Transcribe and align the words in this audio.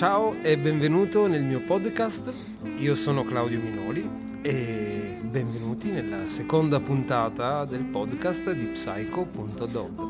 Ciao 0.00 0.34
e 0.40 0.56
benvenuto 0.56 1.26
nel 1.26 1.42
mio 1.42 1.60
podcast. 1.60 2.32
Io 2.78 2.94
sono 2.94 3.22
Claudio 3.22 3.60
Minoli 3.60 4.08
e 4.40 5.18
benvenuti 5.20 5.90
nella 5.90 6.26
seconda 6.26 6.80
puntata 6.80 7.66
del 7.66 7.84
podcast 7.84 8.50
di 8.50 8.64
Psycho.dog. 8.64 10.09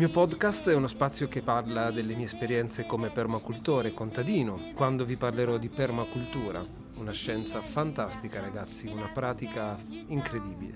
mio 0.00 0.08
podcast 0.08 0.70
è 0.70 0.74
uno 0.74 0.86
spazio 0.86 1.28
che 1.28 1.42
parla 1.42 1.90
delle 1.90 2.14
mie 2.14 2.24
esperienze 2.24 2.86
come 2.86 3.10
permacultore, 3.10 3.92
contadino, 3.92 4.58
quando 4.72 5.04
vi 5.04 5.16
parlerò 5.16 5.58
di 5.58 5.68
permacultura, 5.68 6.64
una 6.94 7.12
scienza 7.12 7.60
fantastica 7.60 8.40
ragazzi, 8.40 8.86
una 8.86 9.10
pratica 9.12 9.78
incredibile. 10.06 10.74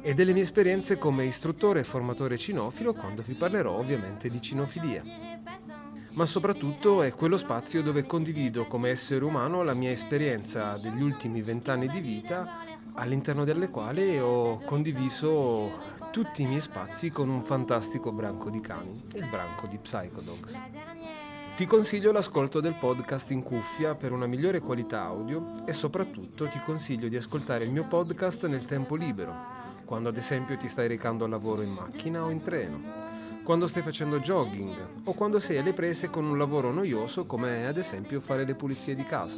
E 0.00 0.14
delle 0.14 0.32
mie 0.32 0.44
esperienze 0.44 0.96
come 0.96 1.26
istruttore 1.26 1.80
e 1.80 1.84
formatore 1.84 2.38
cinofilo, 2.38 2.94
quando 2.94 3.20
vi 3.20 3.34
parlerò 3.34 3.72
ovviamente 3.72 4.30
di 4.30 4.40
cinofilia. 4.40 5.02
Ma 6.14 6.24
soprattutto 6.24 7.02
è 7.02 7.12
quello 7.12 7.36
spazio 7.36 7.82
dove 7.82 8.06
condivido 8.06 8.66
come 8.66 8.88
essere 8.88 9.26
umano 9.26 9.62
la 9.62 9.74
mia 9.74 9.90
esperienza 9.90 10.72
degli 10.80 11.02
ultimi 11.02 11.42
vent'anni 11.42 11.86
di 11.86 12.00
vita, 12.00 12.64
all'interno 12.94 13.44
delle 13.44 13.68
quali 13.68 14.18
ho 14.18 14.58
condiviso 14.64 15.95
tutti 16.16 16.40
i 16.40 16.46
miei 16.46 16.62
spazi 16.62 17.10
con 17.10 17.28
un 17.28 17.42
fantastico 17.42 18.10
branco 18.10 18.48
di 18.48 18.62
cani, 18.62 19.02
il 19.12 19.28
branco 19.28 19.66
di 19.66 19.76
Psychodogs. 19.76 20.58
Ti 21.54 21.66
consiglio 21.66 22.10
l'ascolto 22.10 22.60
del 22.60 22.74
podcast 22.76 23.32
in 23.32 23.42
cuffia 23.42 23.94
per 23.94 24.12
una 24.12 24.24
migliore 24.24 24.60
qualità 24.60 25.02
audio 25.02 25.66
e 25.66 25.74
soprattutto 25.74 26.48
ti 26.48 26.58
consiglio 26.64 27.08
di 27.08 27.16
ascoltare 27.16 27.64
il 27.64 27.70
mio 27.70 27.84
podcast 27.84 28.46
nel 28.46 28.64
tempo 28.64 28.94
libero, 28.94 29.34
quando 29.84 30.08
ad 30.08 30.16
esempio 30.16 30.56
ti 30.56 30.68
stai 30.68 30.88
recando 30.88 31.24
al 31.24 31.30
lavoro 31.30 31.60
in 31.60 31.74
macchina 31.74 32.24
o 32.24 32.30
in 32.30 32.42
treno, 32.42 32.80
quando 33.44 33.66
stai 33.66 33.82
facendo 33.82 34.18
jogging 34.18 34.74
o 35.04 35.12
quando 35.12 35.38
sei 35.38 35.58
alle 35.58 35.74
prese 35.74 36.08
con 36.08 36.24
un 36.24 36.38
lavoro 36.38 36.72
noioso 36.72 37.26
come 37.26 37.66
ad 37.66 37.76
esempio 37.76 38.22
fare 38.22 38.46
le 38.46 38.54
pulizie 38.54 38.94
di 38.94 39.04
casa. 39.04 39.36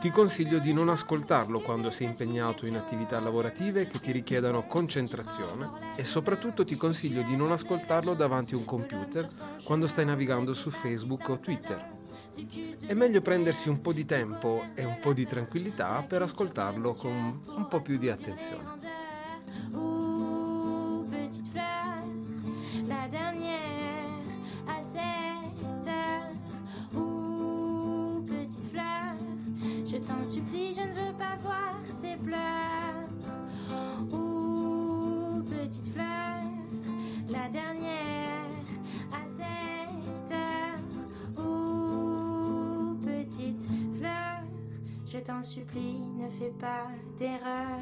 Ti 0.00 0.10
consiglio 0.10 0.60
di 0.60 0.72
non 0.72 0.88
ascoltarlo 0.88 1.58
quando 1.58 1.90
sei 1.90 2.06
impegnato 2.06 2.66
in 2.66 2.76
attività 2.76 3.18
lavorative 3.18 3.88
che 3.88 3.98
ti 3.98 4.12
richiedano 4.12 4.64
concentrazione 4.64 5.94
e 5.96 6.04
soprattutto 6.04 6.64
ti 6.64 6.76
consiglio 6.76 7.22
di 7.22 7.34
non 7.34 7.50
ascoltarlo 7.50 8.14
davanti 8.14 8.54
a 8.54 8.58
un 8.58 8.64
computer 8.64 9.28
quando 9.64 9.88
stai 9.88 10.04
navigando 10.04 10.52
su 10.52 10.70
Facebook 10.70 11.28
o 11.30 11.36
Twitter. 11.36 11.94
È 12.86 12.94
meglio 12.94 13.20
prendersi 13.22 13.68
un 13.68 13.80
po' 13.80 13.92
di 13.92 14.04
tempo 14.04 14.66
e 14.74 14.84
un 14.84 14.98
po' 15.00 15.12
di 15.12 15.26
tranquillità 15.26 16.04
per 16.06 16.22
ascoltarlo 16.22 16.92
con 16.92 17.42
un 17.46 17.66
po' 17.68 17.80
più 17.80 17.98
di 17.98 18.08
attenzione. 18.08 18.76
Pleurs. 32.24 33.08
Ouh, 34.12 35.42
petite 35.44 35.92
fleur, 35.92 36.42
la 37.28 37.48
dernière 37.48 38.46
à 39.12 39.26
7 39.26 40.32
heures. 40.32 41.44
Ouh, 41.44 42.96
petite 43.02 43.66
fleur, 43.98 44.42
je 45.06 45.18
t'en 45.18 45.42
supplie, 45.42 46.00
ne 46.18 46.28
fais 46.28 46.52
pas 46.58 46.88
d'erreur. 47.18 47.80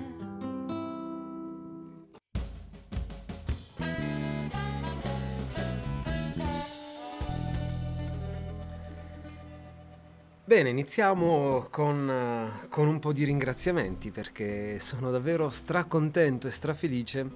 Bene, 10.46 10.68
iniziamo 10.68 11.66
con, 11.70 12.08
uh, 12.08 12.68
con, 12.68 12.86
un 12.86 13.00
po' 13.00 13.12
di 13.12 13.24
ringraziamenti 13.24 14.12
perché 14.12 14.78
sono 14.78 15.10
davvero 15.10 15.48
stracontento 15.50 16.46
e 16.46 16.52
strafelice 16.52 17.28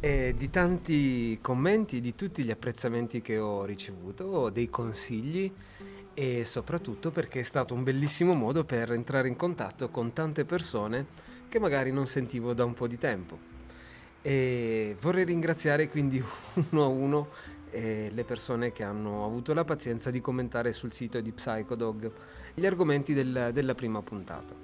eh, 0.00 0.34
di 0.36 0.50
tanti 0.50 1.38
commenti, 1.40 2.00
di 2.00 2.16
tutti 2.16 2.42
gli 2.42 2.50
apprezzamenti 2.50 3.20
che 3.20 3.38
ho 3.38 3.64
ricevuto, 3.64 4.50
dei 4.50 4.68
consigli 4.68 5.52
e 6.14 6.44
soprattutto 6.44 7.12
perché 7.12 7.38
è 7.38 7.44
stato 7.44 7.74
un 7.74 7.84
bellissimo 7.84 8.34
modo 8.34 8.64
per 8.64 8.90
entrare 8.90 9.28
in 9.28 9.36
contatto 9.36 9.88
con 9.90 10.12
tante 10.12 10.44
persone 10.44 11.06
che 11.48 11.60
magari 11.60 11.92
non 11.92 12.08
sentivo 12.08 12.54
da 12.54 12.64
un 12.64 12.74
po' 12.74 12.88
di 12.88 12.98
tempo. 12.98 13.38
E 14.20 14.96
vorrei 15.00 15.24
ringraziare 15.24 15.88
quindi 15.88 16.20
uno 16.70 16.82
a 16.82 16.88
uno 16.88 17.28
e 17.72 18.10
le 18.12 18.24
persone 18.24 18.70
che 18.70 18.84
hanno 18.84 19.24
avuto 19.24 19.54
la 19.54 19.64
pazienza 19.64 20.10
di 20.10 20.20
commentare 20.20 20.74
sul 20.74 20.92
sito 20.92 21.20
di 21.20 21.32
Psychodog 21.32 22.12
gli 22.54 22.66
argomenti 22.66 23.14
del, 23.14 23.50
della 23.52 23.74
prima 23.74 24.02
puntata. 24.02 24.54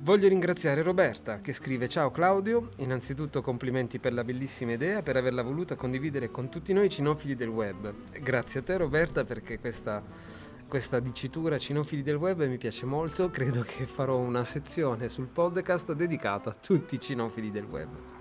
Voglio 0.00 0.28
ringraziare 0.28 0.82
Roberta 0.82 1.40
che 1.40 1.52
scrive 1.52 1.88
Ciao 1.88 2.10
Claudio, 2.10 2.70
innanzitutto 2.76 3.40
complimenti 3.40 3.98
per 3.98 4.12
la 4.12 4.22
bellissima 4.22 4.72
idea, 4.72 5.02
per 5.02 5.16
averla 5.16 5.42
voluta 5.42 5.74
condividere 5.74 6.30
con 6.30 6.48
tutti 6.48 6.72
noi 6.72 6.88
cinofili 6.88 7.34
del 7.34 7.48
web. 7.48 7.92
Grazie 8.20 8.60
a 8.60 8.62
te 8.62 8.76
Roberta 8.76 9.24
perché 9.24 9.58
questa, 9.58 10.02
questa 10.68 11.00
dicitura 11.00 11.58
cinofili 11.58 12.02
del 12.02 12.16
web 12.16 12.44
mi 12.44 12.58
piace 12.58 12.86
molto, 12.86 13.30
credo 13.30 13.62
che 13.62 13.86
farò 13.86 14.18
una 14.18 14.44
sezione 14.44 15.08
sul 15.08 15.26
podcast 15.26 15.92
dedicata 15.92 16.50
a 16.50 16.56
tutti 16.60 16.96
i 16.96 17.00
cinofili 17.00 17.50
del 17.50 17.64
web. 17.64 18.17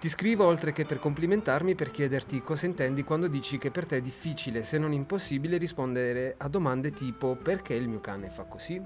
Ti 0.00 0.08
scrivo 0.08 0.46
oltre 0.46 0.72
che 0.72 0.86
per 0.86 0.98
complimentarmi 0.98 1.74
per 1.74 1.90
chiederti 1.90 2.40
cosa 2.40 2.64
intendi 2.64 3.04
quando 3.04 3.28
dici 3.28 3.58
che 3.58 3.70
per 3.70 3.84
te 3.84 3.98
è 3.98 4.00
difficile, 4.00 4.62
se 4.62 4.78
non 4.78 4.94
impossibile, 4.94 5.58
rispondere 5.58 6.36
a 6.38 6.48
domande 6.48 6.90
tipo 6.90 7.36
perché 7.36 7.74
il 7.74 7.86
mio 7.86 8.00
cane 8.00 8.30
fa 8.30 8.44
così? 8.44 8.82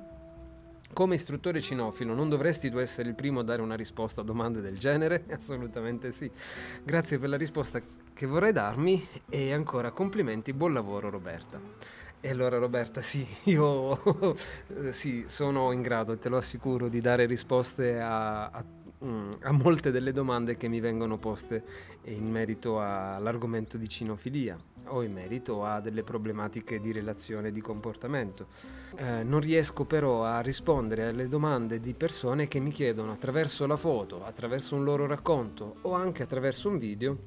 Come 0.92 1.14
istruttore 1.14 1.60
cinofilo 1.60 2.14
non 2.14 2.28
dovresti 2.28 2.68
tu 2.68 2.78
essere 2.78 3.10
il 3.10 3.14
primo 3.14 3.38
a 3.38 3.42
dare 3.44 3.62
una 3.62 3.76
risposta 3.76 4.22
a 4.22 4.24
domande 4.24 4.60
del 4.60 4.76
genere? 4.76 5.22
Assolutamente 5.30 6.10
sì. 6.10 6.28
Grazie 6.82 7.20
per 7.20 7.28
la 7.28 7.36
risposta 7.36 7.80
che 8.12 8.26
vorrei 8.26 8.50
darmi 8.50 9.06
e 9.28 9.52
ancora 9.52 9.92
complimenti, 9.92 10.52
buon 10.52 10.72
lavoro 10.72 11.10
Roberta. 11.10 11.60
E 12.20 12.28
allora 12.28 12.58
Roberta, 12.58 13.02
sì, 13.02 13.24
io 13.44 14.34
sì, 14.90 15.26
sono 15.28 15.70
in 15.70 15.80
grado, 15.80 16.18
te 16.18 16.28
lo 16.28 16.38
assicuro, 16.38 16.88
di 16.88 17.00
dare 17.00 17.26
risposte 17.26 18.00
a, 18.00 18.46
a 18.46 18.64
Mm, 19.04 19.32
a 19.42 19.52
molte 19.52 19.90
delle 19.90 20.12
domande 20.12 20.56
che 20.56 20.66
mi 20.66 20.80
vengono 20.80 21.18
poste 21.18 21.62
in 22.04 22.30
merito 22.30 22.80
all'argomento 22.80 23.76
di 23.76 23.86
cinofilia 23.86 24.56
o 24.86 25.02
in 25.02 25.12
merito 25.12 25.62
a 25.62 25.80
delle 25.80 26.02
problematiche 26.02 26.80
di 26.80 26.90
relazione 26.90 27.48
e 27.48 27.52
di 27.52 27.60
comportamento. 27.60 28.46
Eh, 28.96 29.22
non 29.22 29.40
riesco 29.40 29.84
però 29.84 30.24
a 30.24 30.40
rispondere 30.40 31.08
alle 31.08 31.28
domande 31.28 31.80
di 31.80 31.92
persone 31.92 32.48
che 32.48 32.60
mi 32.60 32.70
chiedono 32.70 33.12
attraverso 33.12 33.66
la 33.66 33.76
foto, 33.76 34.24
attraverso 34.24 34.74
un 34.74 34.84
loro 34.84 35.06
racconto 35.06 35.76
o 35.82 35.92
anche 35.92 36.22
attraverso 36.22 36.70
un 36.70 36.78
video 36.78 37.18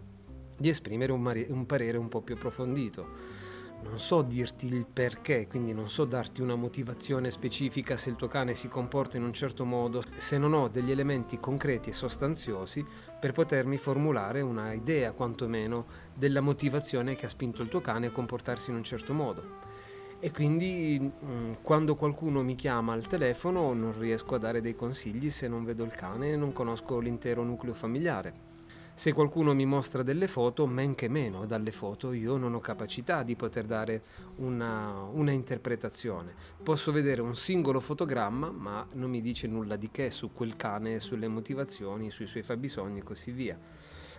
di 0.57 0.69
esprimere 0.69 1.11
un, 1.11 1.21
mari- 1.21 1.45
un 1.47 1.67
parere 1.67 1.97
un 1.97 2.09
po' 2.09 2.21
più 2.21 2.33
approfondito 2.33 3.45
non 3.83 3.99
so 3.99 4.21
dirti 4.21 4.65
il 4.65 4.85
perché, 4.85 5.47
quindi 5.47 5.73
non 5.73 5.89
so 5.89 6.05
darti 6.05 6.41
una 6.41 6.55
motivazione 6.55 7.31
specifica 7.31 7.97
se 7.97 8.09
il 8.09 8.15
tuo 8.15 8.27
cane 8.27 8.55
si 8.55 8.67
comporta 8.67 9.17
in 9.17 9.23
un 9.23 9.33
certo 9.33 9.65
modo, 9.65 10.01
se 10.17 10.37
non 10.37 10.53
ho 10.53 10.67
degli 10.67 10.91
elementi 10.91 11.39
concreti 11.39 11.89
e 11.89 11.93
sostanziosi 11.93 12.85
per 13.19 13.31
potermi 13.31 13.77
formulare 13.77 14.41
una 14.41 14.73
idea 14.73 15.11
quantomeno 15.11 15.85
della 16.13 16.41
motivazione 16.41 17.15
che 17.15 17.27
ha 17.27 17.29
spinto 17.29 17.61
il 17.61 17.69
tuo 17.69 17.81
cane 17.81 18.07
a 18.07 18.11
comportarsi 18.11 18.69
in 18.71 18.77
un 18.77 18.83
certo 18.83 19.13
modo. 19.13 19.75
E 20.19 20.31
quindi 20.31 20.99
mm, 20.99 21.53
quando 21.61 21.95
qualcuno 21.95 22.41
mi 22.41 22.55
chiama 22.55 22.93
al 22.93 23.05
telefono 23.05 23.73
non 23.73 23.97
riesco 23.99 24.33
a 24.33 24.39
dare 24.39 24.61
dei 24.61 24.73
consigli 24.73 25.29
se 25.29 25.47
non 25.47 25.63
vedo 25.63 25.83
il 25.83 25.93
cane 25.93 26.31
e 26.31 26.35
non 26.35 26.51
conosco 26.53 26.97
l'intero 26.99 27.43
nucleo 27.43 27.75
familiare. 27.75 28.56
Se 28.97 29.13
qualcuno 29.13 29.53
mi 29.53 29.67
mostra 29.67 30.01
delle 30.01 30.27
foto, 30.27 30.65
men 30.65 30.95
che 30.95 31.07
meno 31.07 31.45
dalle 31.45 31.71
foto 31.71 32.13
io 32.13 32.35
non 32.37 32.55
ho 32.55 32.59
capacità 32.59 33.21
di 33.21 33.35
poter 33.35 33.65
dare 33.65 34.01
una, 34.37 35.03
una 35.11 35.29
interpretazione. 35.29 36.33
Posso 36.63 36.91
vedere 36.91 37.21
un 37.21 37.35
singolo 37.35 37.79
fotogramma, 37.79 38.49
ma 38.49 38.87
non 38.93 39.11
mi 39.11 39.21
dice 39.21 39.45
nulla 39.45 39.75
di 39.75 39.91
che 39.91 40.09
su 40.09 40.33
quel 40.33 40.55
cane, 40.55 40.99
sulle 40.99 41.27
motivazioni, 41.27 42.09
sui 42.09 42.25
suoi 42.25 42.41
fabbisogni 42.41 42.97
e 42.97 43.03
così 43.03 43.29
via. 43.29 43.55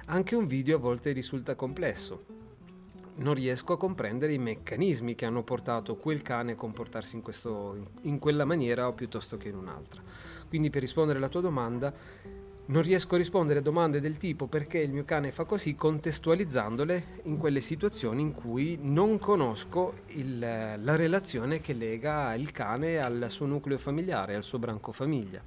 Anche 0.06 0.36
un 0.36 0.46
video 0.46 0.76
a 0.76 0.80
volte 0.80 1.10
risulta 1.10 1.56
complesso. 1.56 2.24
Non 3.16 3.34
riesco 3.34 3.72
a 3.72 3.78
comprendere 3.78 4.32
i 4.32 4.38
meccanismi 4.38 5.16
che 5.16 5.26
hanno 5.26 5.42
portato 5.42 5.96
quel 5.96 6.22
cane 6.22 6.52
a 6.52 6.54
comportarsi 6.54 7.16
in, 7.16 7.22
questo, 7.22 7.90
in 8.02 8.20
quella 8.20 8.44
maniera 8.44 8.86
o 8.86 8.92
piuttosto 8.92 9.38
che 9.38 9.48
in 9.48 9.56
un'altra. 9.56 10.00
Quindi 10.48 10.70
per 10.70 10.82
rispondere 10.82 11.18
alla 11.18 11.28
tua 11.28 11.40
domanda, 11.40 11.92
non 12.68 12.82
riesco 12.82 13.14
a 13.14 13.18
rispondere 13.18 13.60
a 13.60 13.62
domande 13.62 14.00
del 14.00 14.18
tipo 14.18 14.46
perché 14.46 14.78
il 14.78 14.90
mio 14.90 15.04
cane 15.04 15.32
fa 15.32 15.44
così 15.44 15.74
contestualizzandole 15.74 17.20
in 17.24 17.38
quelle 17.38 17.62
situazioni 17.62 18.22
in 18.22 18.32
cui 18.32 18.78
non 18.80 19.18
conosco 19.18 20.00
il, 20.08 20.38
la 20.38 20.96
relazione 20.96 21.60
che 21.60 21.72
lega 21.72 22.34
il 22.34 22.50
cane 22.52 22.98
al 22.98 23.26
suo 23.28 23.46
nucleo 23.46 23.78
familiare, 23.78 24.34
al 24.34 24.44
suo 24.44 24.58
branco 24.58 24.92
famiglia. 24.92 25.42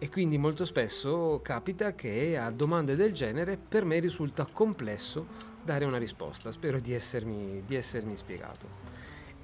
E 0.00 0.08
quindi 0.08 0.38
molto 0.38 0.64
spesso 0.64 1.40
capita 1.42 1.96
che 1.96 2.38
a 2.38 2.50
domande 2.50 2.94
del 2.94 3.12
genere 3.12 3.56
per 3.56 3.84
me 3.84 3.98
risulta 3.98 4.46
complesso 4.50 5.26
dare 5.64 5.84
una 5.84 5.98
risposta. 5.98 6.52
Spero 6.52 6.78
di 6.78 6.92
essermi, 6.92 7.64
di 7.66 7.74
essermi 7.74 8.16
spiegato. 8.16 8.66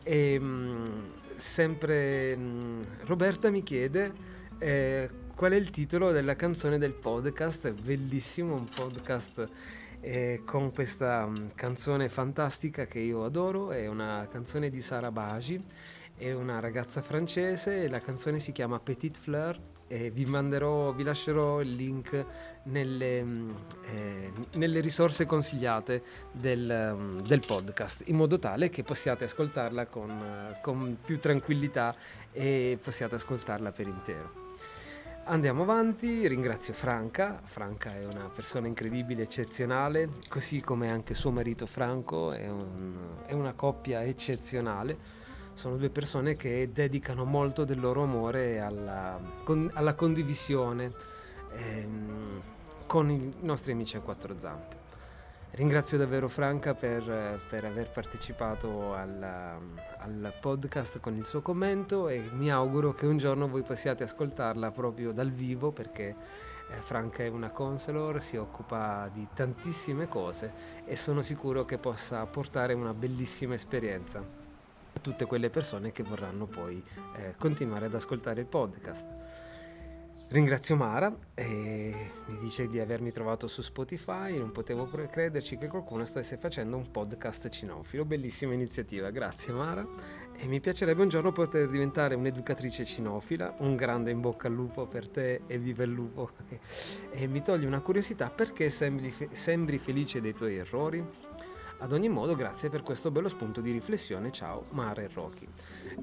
E, 0.04 0.34
ehm, 0.34 1.10
sempre 1.34 2.36
mh, 2.36 2.86
Roberta 3.06 3.50
mi 3.50 3.64
chiede 3.64 4.33
eh, 4.58 5.08
qual 5.34 5.52
è 5.52 5.56
il 5.56 5.70
titolo 5.70 6.12
della 6.12 6.36
canzone 6.36 6.78
del 6.78 6.92
podcast, 6.92 7.72
bellissimo, 7.72 8.54
un 8.54 8.64
podcast 8.64 9.48
eh, 10.00 10.42
con 10.44 10.70
questa 10.70 11.24
um, 11.24 11.50
canzone 11.54 12.08
fantastica 12.08 12.86
che 12.86 13.00
io 13.00 13.24
adoro, 13.24 13.72
è 13.72 13.86
una 13.86 14.28
canzone 14.30 14.70
di 14.70 14.80
Sara 14.80 15.10
Bagi, 15.10 15.62
è 16.16 16.32
una 16.32 16.60
ragazza 16.60 17.02
francese, 17.02 17.88
la 17.88 18.00
canzone 18.00 18.38
si 18.38 18.52
chiama 18.52 18.78
Petite 18.78 19.18
Fleur 19.18 19.58
e 19.88 20.10
vi 20.10 20.24
manderò, 20.26 20.92
vi 20.92 21.02
lascerò 21.02 21.60
il 21.60 21.74
link 21.74 22.24
nelle, 22.64 23.18
eh, 23.86 24.32
nelle 24.54 24.80
risorse 24.80 25.26
consigliate 25.26 26.02
del, 26.32 26.92
um, 26.94 27.20
del, 27.22 27.40
podcast, 27.40 28.06
in 28.06 28.16
modo 28.16 28.38
tale 28.38 28.68
che 28.68 28.82
possiate 28.82 29.24
ascoltarla 29.24 29.86
con, 29.86 30.56
con 30.62 30.98
più 31.02 31.18
tranquillità 31.18 31.94
e 32.30 32.78
possiate 32.82 33.14
ascoltarla 33.14 33.72
per 33.72 33.86
intero. 33.86 34.43
Andiamo 35.26 35.62
avanti, 35.62 36.28
ringrazio 36.28 36.74
Franca, 36.74 37.40
Franca 37.44 37.96
è 37.96 38.04
una 38.04 38.28
persona 38.28 38.66
incredibile, 38.66 39.22
eccezionale, 39.22 40.10
così 40.28 40.60
come 40.60 40.90
anche 40.90 41.14
suo 41.14 41.30
marito 41.30 41.64
Franco, 41.64 42.32
è, 42.32 42.46
un, 42.46 42.94
è 43.24 43.32
una 43.32 43.54
coppia 43.54 44.02
eccezionale, 44.02 44.98
sono 45.54 45.78
due 45.78 45.88
persone 45.88 46.36
che 46.36 46.68
dedicano 46.70 47.24
molto 47.24 47.64
del 47.64 47.80
loro 47.80 48.02
amore 48.02 48.60
alla, 48.60 49.18
con, 49.44 49.70
alla 49.72 49.94
condivisione 49.94 50.92
ehm, 51.56 52.42
con 52.84 53.10
i 53.10 53.32
nostri 53.40 53.72
amici 53.72 53.96
a 53.96 54.00
quattro 54.00 54.38
zampe. 54.38 54.73
Ringrazio 55.54 55.96
davvero 55.96 56.28
Franca 56.28 56.74
per, 56.74 57.40
per 57.48 57.64
aver 57.64 57.88
partecipato 57.88 58.92
al, 58.92 59.22
al, 59.22 60.32
podcast 60.40 60.98
con 60.98 61.14
il 61.14 61.24
suo 61.26 61.42
commento 61.42 62.08
e 62.08 62.28
mi 62.32 62.50
auguro 62.50 62.92
che 62.92 63.06
un 63.06 63.18
giorno 63.18 63.46
voi 63.46 63.62
possiate 63.62 64.02
ascoltarla 64.02 64.72
proprio 64.72 65.12
dal 65.12 65.30
vivo 65.30 65.70
perché 65.70 66.08
eh, 66.08 66.74
Franca 66.80 67.22
è 67.22 67.28
una 67.28 67.50
counselor, 67.50 68.20
si 68.20 68.36
occupa 68.36 69.08
di 69.14 69.28
tantissime 69.32 70.08
cose 70.08 70.50
e 70.86 70.96
sono 70.96 71.22
sicuro 71.22 71.64
che 71.64 71.78
possa 71.78 72.26
portare 72.26 72.72
una 72.72 72.92
bellissima 72.92 73.54
esperienza 73.54 74.18
a 74.18 74.98
tutte 75.00 75.24
quelle 75.24 75.50
persone 75.50 75.92
che 75.92 76.02
vorranno 76.02 76.46
poi 76.46 76.82
eh, 77.16 77.36
continuare 77.38 77.86
ad 77.86 77.94
ascoltare 77.94 78.40
il 78.40 78.46
podcast. 78.46 79.23
Ringrazio 80.34 80.74
Mara 80.74 81.16
e 81.32 81.94
mi 82.26 82.38
dice 82.40 82.66
di 82.66 82.80
avermi 82.80 83.12
trovato 83.12 83.46
su 83.46 83.62
Spotify, 83.62 84.36
non 84.36 84.50
potevo 84.50 84.90
crederci 84.90 85.56
che 85.56 85.68
qualcuno 85.68 86.04
stesse 86.04 86.38
facendo 86.38 86.76
un 86.76 86.90
podcast 86.90 87.48
cinofilo, 87.50 88.04
bellissima 88.04 88.52
iniziativa, 88.52 89.10
grazie 89.10 89.52
Mara. 89.52 89.86
E 90.36 90.46
mi 90.46 90.58
piacerebbe 90.58 91.02
un 91.02 91.08
giorno 91.08 91.30
poter 91.30 91.68
diventare 91.68 92.16
un'educatrice 92.16 92.84
cinofila, 92.84 93.54
un 93.58 93.76
grande 93.76 94.10
in 94.10 94.20
bocca 94.20 94.48
al 94.48 94.54
lupo 94.54 94.88
per 94.88 95.08
te 95.08 95.42
e 95.46 95.56
viva 95.56 95.84
il 95.84 95.92
lupo. 95.92 96.30
E 97.12 97.28
mi 97.28 97.40
toglie 97.42 97.68
una 97.68 97.80
curiosità. 97.80 98.28
Perché 98.28 98.70
sembri, 98.70 99.14
sembri 99.30 99.78
felice 99.78 100.20
dei 100.20 100.34
tuoi 100.34 100.56
errori? 100.56 101.06
Ad 101.84 101.92
ogni 101.92 102.08
modo, 102.08 102.34
grazie 102.34 102.70
per 102.70 102.80
questo 102.80 103.10
bello 103.10 103.28
spunto 103.28 103.60
di 103.60 103.70
riflessione. 103.70 104.32
Ciao, 104.32 104.68
Mara 104.70 105.02
e 105.02 105.10
Rocky. 105.12 105.46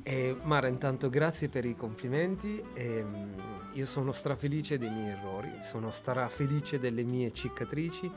E 0.03 0.37
Mara, 0.43 0.67
intanto 0.67 1.09
grazie 1.09 1.49
per 1.49 1.65
i 1.65 1.75
complimenti. 1.75 2.63
E, 2.75 3.01
um, 3.01 3.33
io 3.71 3.87
sono 3.87 4.11
strafelice 4.11 4.77
dei 4.77 4.91
miei 4.91 5.09
errori, 5.09 5.51
sono 5.63 5.89
strafelice 5.89 6.77
delle 6.77 7.01
mie 7.01 7.33
cicatrici. 7.33 8.11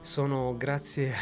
Sono 0.00 0.54
grazie 0.56 1.12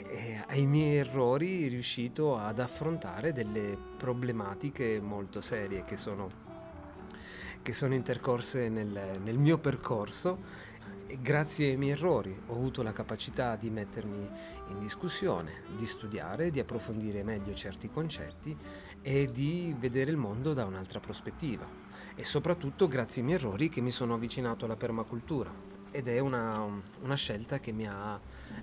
ai 0.48 0.64
miei 0.64 0.96
errori 0.96 1.68
riuscito 1.68 2.38
ad 2.38 2.58
affrontare 2.58 3.34
delle 3.34 3.76
problematiche 3.98 5.02
molto 5.02 5.42
serie 5.42 5.84
che 5.84 5.98
sono, 5.98 6.30
che 7.60 7.74
sono 7.74 7.92
intercorse 7.92 8.70
nel, 8.70 9.20
nel 9.22 9.36
mio 9.36 9.58
percorso 9.58 10.68
grazie 11.20 11.70
ai 11.70 11.76
miei 11.76 11.92
errori 11.92 12.38
ho 12.46 12.52
avuto 12.54 12.82
la 12.82 12.92
capacità 12.92 13.56
di 13.56 13.70
mettermi 13.70 14.28
in 14.68 14.78
discussione, 14.78 15.62
di 15.76 15.86
studiare, 15.86 16.50
di 16.50 16.60
approfondire 16.60 17.22
meglio 17.22 17.54
certi 17.54 17.88
concetti 17.88 18.56
e 19.02 19.30
di 19.32 19.74
vedere 19.78 20.10
il 20.10 20.16
mondo 20.16 20.52
da 20.52 20.64
un'altra 20.64 21.00
prospettiva. 21.00 21.66
E 22.14 22.24
soprattutto 22.24 22.86
grazie 22.86 23.22
ai 23.22 23.26
miei 23.28 23.38
errori 23.38 23.68
che 23.68 23.80
mi 23.80 23.90
sono 23.90 24.14
avvicinato 24.14 24.64
alla 24.64 24.76
permacultura. 24.76 25.52
Ed 25.90 26.06
è 26.06 26.18
una, 26.18 26.64
una 27.02 27.16
scelta 27.16 27.58
che 27.58 27.72
mi 27.72 27.86
ha, 27.88 28.20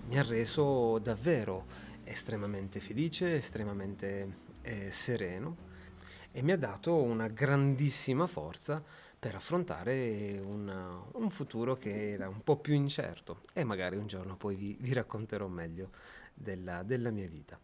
mi 0.07 0.17
ha, 0.17 0.23
reso 0.23 0.97
davvero 0.99 1.65
estremamente 2.03 2.79
felice, 2.79 3.35
estremamente 3.35 4.35
eh, 4.61 4.91
sereno 4.91 5.65
e 6.31 6.41
mi 6.41 6.51
ha 6.51 6.57
dato 6.57 6.95
una 7.01 7.27
grandissima 7.27 8.27
forza 8.27 8.83
per 9.19 9.33
affrontare 9.33 10.39
una, 10.43 11.01
un 11.13 11.29
futuro 11.31 11.75
che 11.75 12.11
era 12.11 12.27
un 12.27 12.43
po' 12.43 12.57
più 12.57 12.73
incerto 12.73 13.41
e 13.53 13.63
magari 13.63 13.95
un 13.95 14.05
giorno 14.05 14.35
poi 14.35 14.55
vi, 14.55 14.77
vi 14.79 14.93
racconterò 14.93 15.47
meglio 15.47 15.89
della, 16.33 16.83
della, 16.83 17.09
mia 17.09 17.27
vita. 17.27 17.59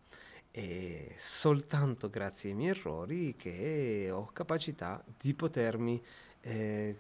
E 0.50 1.14
soltanto 1.18 2.10
grazie 2.10 2.50
ai 2.50 2.56
miei 2.56 2.72
errori 2.72 3.36
che 3.36 4.10
ho 4.12 4.26
capacità 4.34 5.04
di 5.18 5.34
potermi 5.34 6.02
eh, 6.42 6.96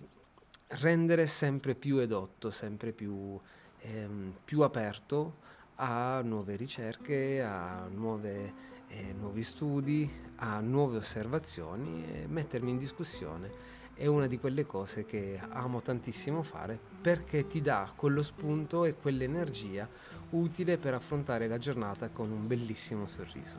rendere 0.67 1.27
sempre 1.27 1.73
più 1.75 1.97
edotto, 1.97 2.51
sempre 2.51 2.91
più, 2.91 3.39
ehm, 3.81 4.33
più, 4.43 4.61
aperto 4.61 5.41
a 5.75 6.21
nuove 6.21 6.55
ricerche, 6.55 7.41
a 7.41 7.87
nuove, 7.87 8.53
eh, 8.87 9.13
nuovi 9.13 9.41
studi, 9.41 10.09
a 10.37 10.59
nuove 10.59 10.97
osservazioni 10.97 12.05
e 12.05 12.27
mettermi 12.27 12.69
in 12.71 12.77
discussione 12.77 13.81
è 13.95 14.07
una 14.07 14.27
di 14.27 14.39
quelle 14.39 14.65
cose 14.65 15.05
che 15.05 15.39
amo 15.49 15.81
tantissimo 15.81 16.41
fare 16.41 16.79
perché 17.01 17.47
ti 17.47 17.61
dà 17.61 17.91
quello 17.95 18.21
spunto 18.21 18.85
e 18.85 18.95
quell'energia 18.95 19.87
utile 20.31 20.77
per 20.77 20.93
affrontare 20.93 21.47
la 21.47 21.57
giornata 21.57 22.09
con 22.09 22.31
un 22.31 22.47
bellissimo 22.47 23.07
sorriso. 23.07 23.57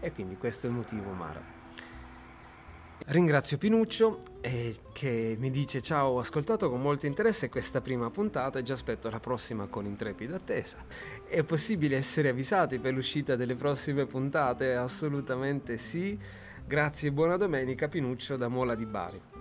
E 0.00 0.12
quindi 0.12 0.36
questo 0.36 0.66
è 0.66 0.70
il 0.70 0.76
motivo, 0.76 1.10
Mara. 1.12 1.64
Ringrazio 3.08 3.58
Pinuccio 3.58 4.20
eh, 4.40 4.74
che 4.92 5.36
mi 5.38 5.50
dice 5.50 5.80
ciao, 5.82 6.12
ho 6.12 6.18
ascoltato 6.18 6.70
con 6.70 6.80
molto 6.80 7.06
interesse 7.06 7.48
questa 7.48 7.80
prima 7.80 8.10
puntata 8.10 8.58
e 8.58 8.62
già 8.62 8.72
aspetto 8.72 9.10
la 9.10 9.20
prossima 9.20 9.66
con 9.66 9.84
intrepida 9.84 10.36
attesa. 10.36 10.78
È 11.28 11.42
possibile 11.44 11.96
essere 11.96 12.30
avvisati 12.30 12.78
per 12.78 12.94
l'uscita 12.94 13.36
delle 13.36 13.54
prossime 13.54 14.06
puntate? 14.06 14.74
Assolutamente 14.74 15.76
sì. 15.76 16.18
Grazie 16.66 17.10
e 17.10 17.12
buona 17.12 17.36
domenica 17.36 17.86
Pinuccio 17.86 18.36
da 18.36 18.48
Mola 18.48 18.74
di 18.74 18.86
Bari. 18.86 19.35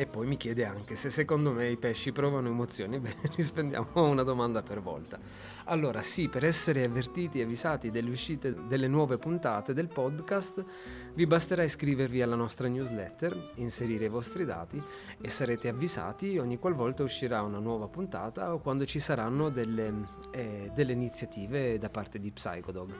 E 0.00 0.06
poi 0.06 0.28
mi 0.28 0.36
chiede 0.36 0.64
anche 0.64 0.94
se 0.94 1.10
secondo 1.10 1.50
me 1.50 1.68
i 1.68 1.76
pesci 1.76 2.12
provano 2.12 2.46
emozioni. 2.46 3.00
Beh, 3.02 3.16
rispondiamo 3.34 3.88
a 3.94 4.02
una 4.02 4.22
domanda 4.22 4.62
per 4.62 4.80
volta. 4.80 5.18
Allora, 5.70 6.00
sì, 6.00 6.28
per 6.28 6.44
essere 6.44 6.84
avvertiti 6.84 7.40
e 7.40 7.42
avvisati 7.42 7.90
delle 7.90 8.08
uscite 8.08 8.54
delle 8.66 8.88
nuove 8.88 9.18
puntate 9.18 9.74
del 9.74 9.88
podcast, 9.88 10.64
vi 11.12 11.26
basterà 11.26 11.62
iscrivervi 11.62 12.22
alla 12.22 12.36
nostra 12.36 12.68
newsletter, 12.68 13.52
inserire 13.56 14.06
i 14.06 14.08
vostri 14.08 14.46
dati 14.46 14.82
e 15.20 15.28
sarete 15.28 15.68
avvisati 15.68 16.38
ogni 16.38 16.58
qualvolta 16.58 17.02
uscirà 17.02 17.42
una 17.42 17.58
nuova 17.58 17.86
puntata 17.86 18.54
o 18.54 18.60
quando 18.60 18.86
ci 18.86 18.98
saranno 18.98 19.50
delle, 19.50 19.92
eh, 20.30 20.70
delle 20.74 20.92
iniziative 20.92 21.76
da 21.76 21.90
parte 21.90 22.18
di 22.18 22.32
Psychodog. 22.32 22.90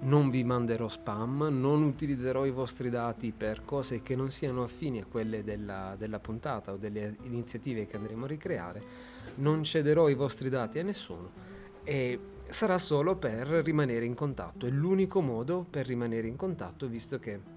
Non 0.00 0.28
vi 0.28 0.44
manderò 0.44 0.86
spam, 0.86 1.48
non 1.50 1.82
utilizzerò 1.82 2.44
i 2.44 2.50
vostri 2.50 2.90
dati 2.90 3.32
per 3.34 3.64
cose 3.64 4.02
che 4.02 4.14
non 4.14 4.30
siano 4.30 4.62
affini 4.64 5.00
a 5.00 5.06
quelle 5.06 5.42
della, 5.42 5.94
della 5.96 6.18
puntata 6.18 6.72
o 6.72 6.76
delle 6.76 7.16
iniziative 7.22 7.86
che 7.86 7.96
andremo 7.96 8.26
a 8.26 8.28
ricreare. 8.28 8.82
Non 9.36 9.64
cederò 9.64 10.10
i 10.10 10.14
vostri 10.14 10.50
dati 10.50 10.78
a 10.78 10.82
nessuno 10.82 11.56
e 11.88 12.20
sarà 12.50 12.76
solo 12.76 13.16
per 13.16 13.46
rimanere 13.46 14.04
in 14.04 14.14
contatto. 14.14 14.66
È 14.66 14.70
l'unico 14.70 15.22
modo 15.22 15.64
per 15.68 15.86
rimanere 15.86 16.28
in 16.28 16.36
contatto 16.36 16.86
visto 16.86 17.18
che 17.18 17.56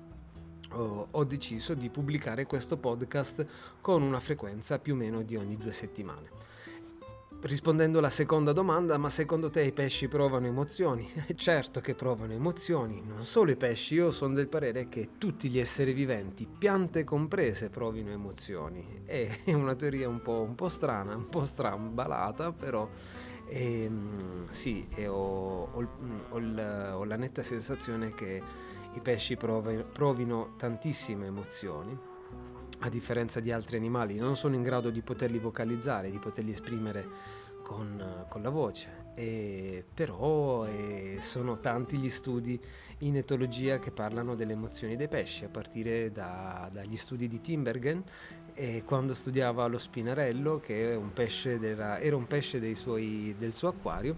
ho 0.74 1.24
deciso 1.26 1.74
di 1.74 1.90
pubblicare 1.90 2.46
questo 2.46 2.78
podcast 2.78 3.46
con 3.82 4.02
una 4.02 4.22
frequenza 4.22 4.80
più 4.80 4.94
o 4.94 4.96
meno 4.96 5.22
di 5.22 5.36
ogni 5.36 5.58
due 5.58 5.74
settimane. 5.74 6.30
rispondendo 7.42 7.98
alla 7.98 8.12
seconda 8.12 8.54
domanda, 8.54 8.98
ma 8.98 9.10
secondo 9.10 9.50
te 9.50 9.64
i 9.64 9.74
pesci 9.74 10.08
provano 10.08 10.46
emozioni? 10.46 11.10
certo 11.36 11.82
che 11.82 11.94
provano 11.94 12.32
emozioni, 12.32 13.02
non 13.04 13.24
solo 13.24 13.52
i 13.52 13.58
pesci, 13.58 13.96
io 13.96 14.12
sono 14.12 14.36
del 14.36 14.48
parere 14.48 14.88
che 14.88 15.10
tutti 15.18 15.50
gli 15.50 15.60
esseri 15.60 15.92
viventi, 15.92 16.48
piante 16.48 17.04
comprese, 17.04 17.70
provino 17.70 18.12
emozioni. 18.12 19.02
È 19.04 19.52
una 19.52 19.76
teoria 19.76 20.08
un 20.08 20.22
po', 20.22 20.42
un 20.42 20.56
po 20.56 20.70
strana, 20.70 21.16
un 21.16 21.28
po' 21.28 21.44
strambalata, 21.46 22.54
però 22.54 22.88
ehm, 23.51 24.50
sì, 24.50 24.88
ho, 25.05 25.70
ho, 25.72 25.88
ho, 26.29 26.38
ho, 26.38 27.03
la 27.03 27.15
netta 27.15 27.43
sensazione 27.43 28.13
che 28.13 28.41
i 28.93 29.00
pesci 29.00 29.36
provino, 29.36 29.84
provino 29.84 30.53
tantissime 30.58 31.27
emozioni 31.27 31.98
a 32.79 32.89
differenza 32.89 33.39
di 33.39 33.51
altri 33.51 33.77
animali, 33.77 34.17
non 34.17 34.36
sono 34.36 34.55
in 34.55 34.63
grado 34.63 34.89
di 34.89 35.01
poterli 35.01 35.38
vocalizzare, 35.38 36.10
di 36.10 36.17
poterli 36.17 36.51
esprimere 36.51 37.08
con, 37.62 38.25
con 38.27 38.41
la 38.41 38.50
voce. 38.50 39.00
E, 39.13 39.84
però 39.93 40.65
eh, 40.65 41.17
sono 41.20 41.60
tanti 41.60 41.98
gli 41.98 42.10
studi 42.10 42.60
in 43.00 43.17
etologia 43.17 43.77
che 43.77 43.91
parlano 43.91 44.36
delle 44.36 44.53
emozioni 44.53 44.96
dei 44.96 45.08
pesci, 45.08 45.46
a 45.46 45.50
partire 45.50 46.12
da, 46.12 46.70
dagli 46.72 46.96
studi 46.96 47.27
di 47.27 47.39
Timbergen, 47.39 48.03
e 48.53 48.84
quando 48.86 49.13
studiava 49.13 49.65
lo 49.67 49.77
spinarello, 49.77 50.60
che 50.60 50.93
un 50.96 51.13
della, 51.60 52.00
era 52.00 52.15
un 52.15 52.27
pesce 52.27 52.60
suoi, 52.75 53.36
del 53.38 53.53
suo 53.53 53.70
acquario, 53.70 54.15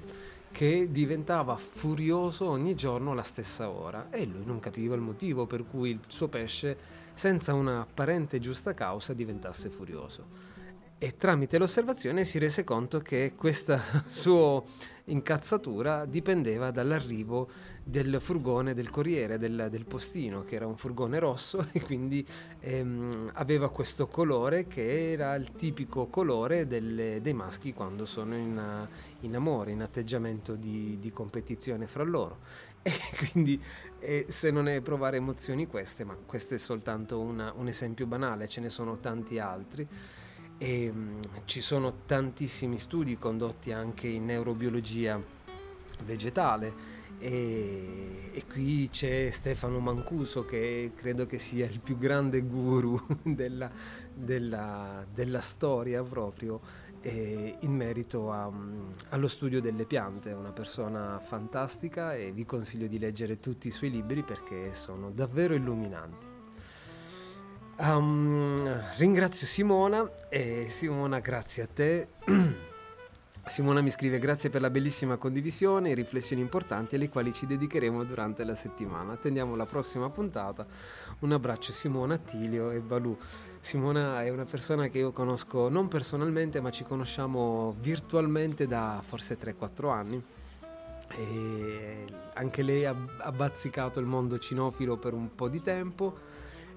che 0.52 0.90
diventava 0.92 1.58
furioso 1.58 2.48
ogni 2.48 2.76
giorno 2.76 3.12
alla 3.12 3.24
stessa 3.24 3.70
ora 3.70 4.10
e 4.12 4.24
lui 4.26 4.46
non 4.46 4.60
capiva 4.60 4.94
il 4.94 5.02
motivo 5.02 5.48
per 5.48 5.66
cui 5.66 5.90
il 5.90 6.00
suo 6.08 6.28
pesce 6.28 6.78
senza 7.14 7.54
una 7.54 7.82
apparente 7.82 8.40
giusta 8.40 8.74
causa 8.74 9.14
diventasse 9.14 9.70
furioso. 9.70 10.52
E 11.00 11.18
tramite 11.18 11.58
l'osservazione 11.58 12.24
si 12.24 12.38
rese 12.38 12.64
conto 12.64 13.00
che 13.00 13.34
questa 13.36 13.82
sua 14.08 14.64
incazzatura 15.06 16.06
dipendeva 16.06 16.72
dall'arrivo 16.72 17.50
del 17.84 18.22
furgone 18.22 18.74
del 18.74 18.90
corriere, 18.90 19.38
del, 19.38 19.68
del 19.70 19.86
postino, 19.86 20.44
che 20.44 20.56
era 20.56 20.66
un 20.66 20.78
furgone 20.78 21.20
rosso 21.20 21.68
e 21.74 21.82
quindi 21.82 22.26
ehm, 22.62 23.32
aveva 23.34 23.70
questo 23.70 24.08
colore 24.08 24.68
che 24.68 25.12
era 25.12 25.36
il 25.36 25.52
tipico 25.52 26.08
colore 26.08 26.66
delle, 26.66 27.20
dei 27.22 27.34
maschi 27.34 27.74
quando 27.74 28.06
sono 28.06 28.36
in, 28.36 28.88
in 29.22 29.36
amore, 29.36 29.72
in 29.72 29.82
atteggiamento 29.82 30.56
di, 30.56 30.98
di 31.00 31.12
competizione 31.12 31.88
fra 31.88 32.04
loro. 32.04 32.72
E 32.86 33.32
quindi 33.32 33.62
e 34.06 34.26
se 34.28 34.52
non 34.52 34.68
è 34.68 34.82
provare 34.82 35.16
emozioni 35.16 35.68
queste, 35.68 36.04
ma 36.04 36.18
questo 36.26 36.56
è 36.56 36.58
soltanto 36.58 37.22
una, 37.22 37.54
un 37.56 37.70
esempio 37.70 38.06
banale, 38.06 38.50
ce 38.50 38.60
ne 38.60 38.68
sono 38.68 38.98
tanti 38.98 39.40
altri. 39.40 39.88
E, 40.58 40.90
um, 40.90 41.20
ci 41.46 41.62
sono 41.62 42.00
tantissimi 42.06 42.78
studi 42.78 43.18
condotti 43.18 43.72
anche 43.72 44.08
in 44.08 44.26
neurobiologia 44.26 45.22
vegetale 46.04 46.93
e, 47.26 48.32
e, 48.34 48.44
qui 48.52 48.90
c'è 48.92 49.30
Stefano 49.32 49.80
Mancuso 49.80 50.44
che 50.44 50.92
credo 50.94 51.26
che 51.26 51.40
sia 51.40 51.66
il 51.66 51.80
più 51.80 51.98
grande 51.98 52.42
guru 52.42 53.02
della, 53.24 53.72
della, 54.14 55.06
della 55.10 55.40
storia 55.40 56.04
proprio 56.04 56.60
eh, 57.00 57.56
in 57.62 57.72
merito 57.72 58.30
a, 58.30 58.52
allo 59.12 59.28
studio 59.30 59.62
delle 59.62 59.86
piante. 59.86 60.34
Una 60.34 60.52
persona 60.52 61.18
fantastica 61.20 62.14
e 62.14 62.34
vi 62.34 62.44
consiglio 62.44 62.88
di 62.88 63.00
leggere 63.00 63.40
tutti 63.40 63.70
i 63.70 63.72
suoi 63.72 63.92
libri 63.92 64.22
perché 64.24 64.74
sono 64.74 65.10
davvero 65.10 65.54
illuminanti. 65.54 66.26
Um, 67.78 68.84
ringrazio 68.98 69.48
Simona 69.48 70.28
e 70.28 70.66
Simona 70.68 71.20
grazie 71.20 71.64
a 71.64 71.68
te. 71.68 72.08
Simona 73.46 73.82
mi 73.82 73.92
scrive 73.92 74.20
grazie 74.20 74.50
per 74.50 74.62
la 74.62 74.70
bellissima 74.70 75.18
condivisione 75.18 75.90
e 75.90 75.94
riflessioni 75.94 76.42
importanti 76.42 76.96
alle 76.96 77.10
quali 77.10 77.34
ci 77.34 77.46
dedicheremo 77.46 78.06
durante 78.06 78.46
la 78.46 78.56
settimana. 78.56 79.14
Attendiamo 79.14 79.56
la 79.56 79.66
prossima 79.66 80.10
puntata. 80.10 80.66
Un 81.20 81.34
abbraccio 81.34 81.74
Simona, 81.74 82.14
Attilio 82.14 82.72
e 82.72 82.80
Balù. 82.80 83.16
Simona 83.60 84.24
è 84.24 84.30
una 84.30 84.46
persona 84.46 84.88
che 84.88 85.00
io 85.00 85.12
conosco 85.12 85.68
non 85.68 85.90
personalmente 85.90 86.62
ma 86.62 86.72
ci 86.72 86.86
conosciamo 86.86 87.76
virtualmente 87.82 88.66
da 88.66 89.02
forse 89.06 89.38
3-4 89.38 89.92
anni. 89.92 90.24
E 91.10 92.06
anche 92.36 92.62
lei 92.62 92.86
ha 92.86 92.94
bazzicato 92.94 94.00
il 94.00 94.06
mondo 94.06 94.40
cinofilo 94.40 94.96
per 94.98 95.14
un 95.14 95.36
po' 95.36 95.50
di 95.50 95.62
tempo 95.62 96.18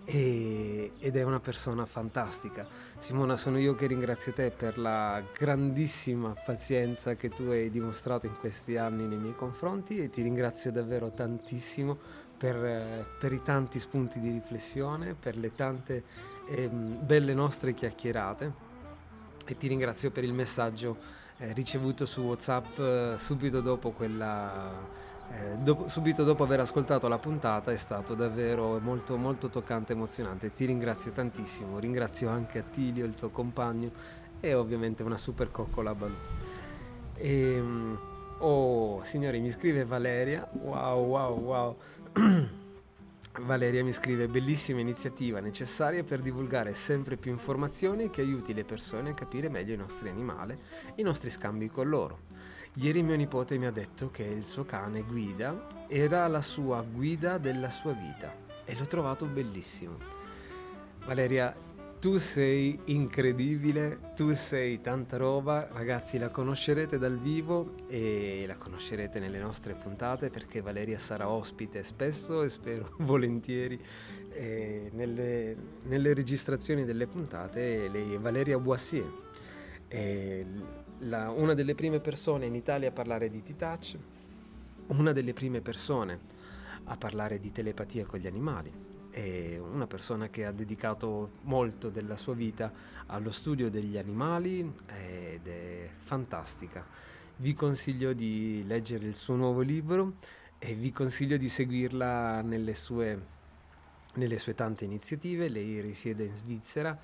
e, 0.06 0.92
ed 0.98 1.16
è 1.16 1.22
una 1.22 1.40
persona 1.40 1.84
fantastica. 1.84 2.66
Simona, 2.98 3.36
sono 3.36 3.58
io 3.58 3.75
che 3.75 3.86
ringrazio 3.86 4.32
te 4.32 4.50
per 4.50 4.78
la 4.78 5.20
grandissima 5.36 6.32
pazienza 6.44 7.16
che 7.16 7.28
tu 7.28 7.42
hai 7.44 7.70
dimostrato 7.70 8.26
in 8.26 8.38
questi 8.38 8.76
anni 8.76 9.06
nei 9.06 9.18
miei 9.18 9.34
confronti 9.34 9.98
e 9.98 10.08
ti 10.08 10.22
ringrazio 10.22 10.70
davvero 10.70 11.10
tantissimo 11.10 11.98
per, 12.38 13.16
per 13.18 13.32
i 13.32 13.42
tanti 13.42 13.80
spunti 13.80 14.20
di 14.20 14.30
riflessione, 14.30 15.14
per 15.14 15.36
le 15.36 15.52
tante 15.52 16.04
eh, 16.48 16.68
belle 16.68 17.34
nostre 17.34 17.75
chiacchierate 17.75 18.64
e 19.44 19.56
ti 19.56 19.66
ringrazio 19.66 20.10
per 20.12 20.22
il 20.22 20.32
messaggio 20.32 20.96
eh, 21.38 21.52
ricevuto 21.52 22.06
su 22.06 22.22
WhatsApp 22.22 22.78
eh, 22.78 23.14
subito 23.18 23.60
dopo 23.60 23.90
quella 23.90 25.04
eh, 25.33 25.56
dopo, 25.56 25.88
subito 25.88 26.25
dopo 26.25 26.45
aver 26.45 26.61
ascoltato 26.61 27.09
la 27.09 27.18
puntata 27.18 27.73
è 27.73 27.76
stato 27.76 28.14
davvero 28.14 28.78
molto, 28.80 29.16
molto 29.16 29.49
toccante 29.49 29.92
e 29.92 29.97
emozionante. 29.97 30.52
Ti 30.52 30.64
ringrazio 30.64 31.12
tantissimo, 31.12 31.78
ringrazio 31.78 32.28
anche 32.28 32.59
Attilio, 32.59 33.04
il 33.04 33.14
tuo 33.14 33.30
compagno 33.30 33.90
e 34.40 34.54
ovviamente 34.54 35.02
una 35.02 35.16
super 35.16 35.50
coccola 35.50 35.95
Balù. 35.95 36.14
E, 37.14 37.54
ehm, 37.54 37.99
oh, 38.38 39.02
signori, 39.04 39.40
mi 39.40 39.50
scrive 39.50 39.85
Valeria, 39.85 40.49
wow, 40.52 41.04
wow, 41.04 41.40
wow. 41.40 41.76
Valeria 43.40 43.85
mi 43.85 43.92
scrive 43.92 44.28
bellissima 44.28 44.80
iniziativa 44.80 45.40
necessaria 45.40 46.02
per 46.02 46.21
divulgare 46.21 46.75
sempre 46.75 47.16
più 47.18 47.30
informazioni 47.30 48.09
che 48.09 48.23
aiuti 48.23 48.54
le 48.54 48.64
persone 48.64 49.11
a 49.11 49.14
capire 49.14 49.50
meglio 49.50 49.75
i 49.75 49.76
nostri 49.76 50.09
animali 50.09 50.56
i 50.95 51.02
nostri 51.02 51.28
scambi 51.28 51.68
con 51.68 51.87
loro. 51.88 52.25
Ieri 52.78 53.02
mio 53.02 53.16
nipote 53.16 53.56
mi 53.56 53.64
ha 53.64 53.71
detto 53.71 54.11
che 54.11 54.23
il 54.23 54.45
suo 54.45 54.66
cane 54.66 55.00
guida 55.00 55.66
era 55.88 56.26
la 56.26 56.42
sua 56.42 56.83
guida 56.83 57.38
della 57.38 57.71
sua 57.71 57.92
vita 57.92 58.30
e 58.66 58.76
l'ho 58.76 58.87
trovato 58.87 59.25
bellissimo. 59.25 59.97
Valeria, 61.06 61.56
tu 61.99 62.18
sei 62.18 62.78
incredibile, 62.85 64.12
tu 64.14 64.30
sei 64.35 64.83
tanta 64.83 65.16
roba, 65.16 65.68
ragazzi 65.73 66.18
la 66.18 66.28
conoscerete 66.28 66.99
dal 66.99 67.16
vivo 67.16 67.76
e 67.88 68.45
la 68.47 68.56
conoscerete 68.56 69.21
nelle 69.21 69.38
nostre 69.38 69.73
puntate 69.73 70.28
perché 70.28 70.61
Valeria 70.61 70.99
sarà 70.99 71.30
ospite 71.30 71.83
spesso 71.83 72.42
e 72.42 72.50
spero 72.50 72.92
volentieri 73.00 73.83
eh, 74.33 74.90
nelle, 74.92 75.56
nelle, 75.85 76.12
registrazioni 76.12 76.85
delle 76.85 77.06
puntate. 77.06 77.88
Lei 77.88 78.12
è 78.12 78.18
Valeria 78.18 78.59
Boissier. 78.59 79.11
La, 81.00 81.31
una 81.31 81.55
delle 81.55 81.75
prime 81.75 82.00
persone 82.00 82.47
in 82.47 82.55
Italia 82.55 82.88
a 82.88 82.93
parlare 82.93 83.29
di 83.29 83.43
T-Touch, 83.43 83.97
una 84.88 85.12
delle 85.12 85.33
prime 85.33 85.61
persone 85.61 86.19
a 86.85 86.97
parlare 86.97 87.38
di 87.38 87.50
telepatia 87.50 88.05
con 88.05 88.19
gli 88.19 88.26
animali, 88.26 88.73
è 89.11 89.59
una 89.59 89.87
persona 89.87 90.29
che 90.29 90.45
ha 90.45 90.53
dedicato 90.53 91.38
molto 91.43 91.88
della 91.88 92.17
sua 92.17 92.35
vita 92.35 92.71
allo 93.07 93.31
studio 93.31 93.71
degli 93.71 93.97
animali 93.97 94.61
ed 94.87 95.47
è 95.47 95.88
fantastica. 95.97 96.87
Vi 97.37 97.55
consiglio 97.55 98.12
di 98.12 98.62
leggere 98.67 99.07
il 99.07 99.17
suo 99.17 99.35
nuovo 99.35 99.61
libro 99.61 100.15
e 100.59 100.75
vi 100.75 100.91
consiglio 100.91 101.37
di 101.37 101.49
seguirla 101.49 102.43
nelle 102.43 102.75
sue, 102.75 103.21
nelle 104.15 104.38
sue 104.38 104.55
tante 104.55 104.85
iniziative. 104.85 105.49
Lei 105.49 105.81
risiede 105.81 106.25
in 106.25 106.35
Svizzera 106.35 106.99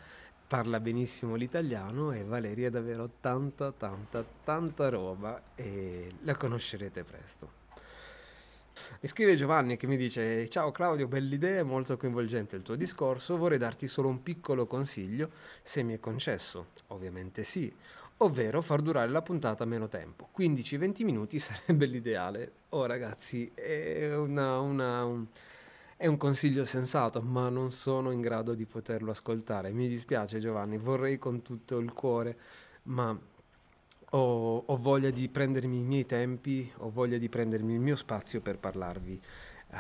parla 0.53 0.81
benissimo 0.81 1.35
l'italiano 1.35 2.13
e 2.13 2.25
Valeria 2.25 2.67
è 2.67 2.71
davvero 2.71 3.09
tanta, 3.23 3.73
tanta, 3.73 4.23
tanta 4.45 4.91
roba 4.91 5.41
e 5.55 6.11
la 6.25 6.37
conoscerete 6.37 7.05
presto. 7.05 7.53
Mi 9.01 9.09
scrive 9.09 9.35
Giovanni 9.35 9.79
che 9.79 9.87
mi 9.87 9.97
dice 9.97 10.47
ciao 10.51 10.71
Claudio, 10.71 11.09
bell'idea, 11.09 11.65
molto 11.65 11.97
coinvolgente 11.97 12.57
il 12.57 12.61
tuo 12.61 12.75
discorso, 12.75 13.39
vorrei 13.39 13.57
darti 13.57 13.89
solo 13.89 14.09
un 14.09 14.23
piccolo 14.23 14.67
consiglio 14.67 15.31
se 15.63 15.83
mi 15.83 15.95
è 15.95 16.01
concesso, 16.01 16.73
ovviamente 16.89 17.45
sì, 17.45 17.75
ovvero 18.19 18.61
far 18.61 18.83
durare 18.83 19.11
la 19.11 19.23
puntata 19.23 19.65
meno 19.65 19.89
tempo, 19.89 20.29
15-20 20.37 21.03
minuti 21.03 21.39
sarebbe 21.41 21.87
l'ideale. 21.87 22.53
Oh 22.69 22.85
ragazzi, 22.85 23.51
è 23.55 24.15
una... 24.15 24.61
una 24.61 25.05
un 25.07 25.27
è 26.03 26.09
un 26.09 26.17
consiglio 26.17 26.65
sensato, 26.65 27.23
ma 27.23 27.49
non 27.49 27.71
sono 27.71 28.11
in 28.11 28.21
grado 28.21 28.55
di 28.55 28.65
poterlo 28.65 29.13
ascoltare. 29.13 29.71
Mi 29.71 29.87
dispiace 29.87 30.41
Giovanni, 30.41 30.77
vorrei 30.77 31.17
con 31.17 31.43
tutto 31.43 31.79
il 31.79 31.93
cuore, 31.93 32.37
ma 32.85 33.17
ho, 34.11 34.57
ho 34.67 34.77
voglia 34.79 35.11
di 35.11 35.29
prendermi 35.29 35.79
i 35.79 35.85
miei 35.85 36.05
tempi, 36.05 36.69
ho 36.79 36.91
voglia 36.91 37.19
di 37.19 37.29
prendermi 37.29 37.75
il 37.75 37.79
mio 37.79 37.95
spazio 37.95 38.41
per 38.41 38.59
parlarvi 38.59 39.21
uh, 39.71 39.77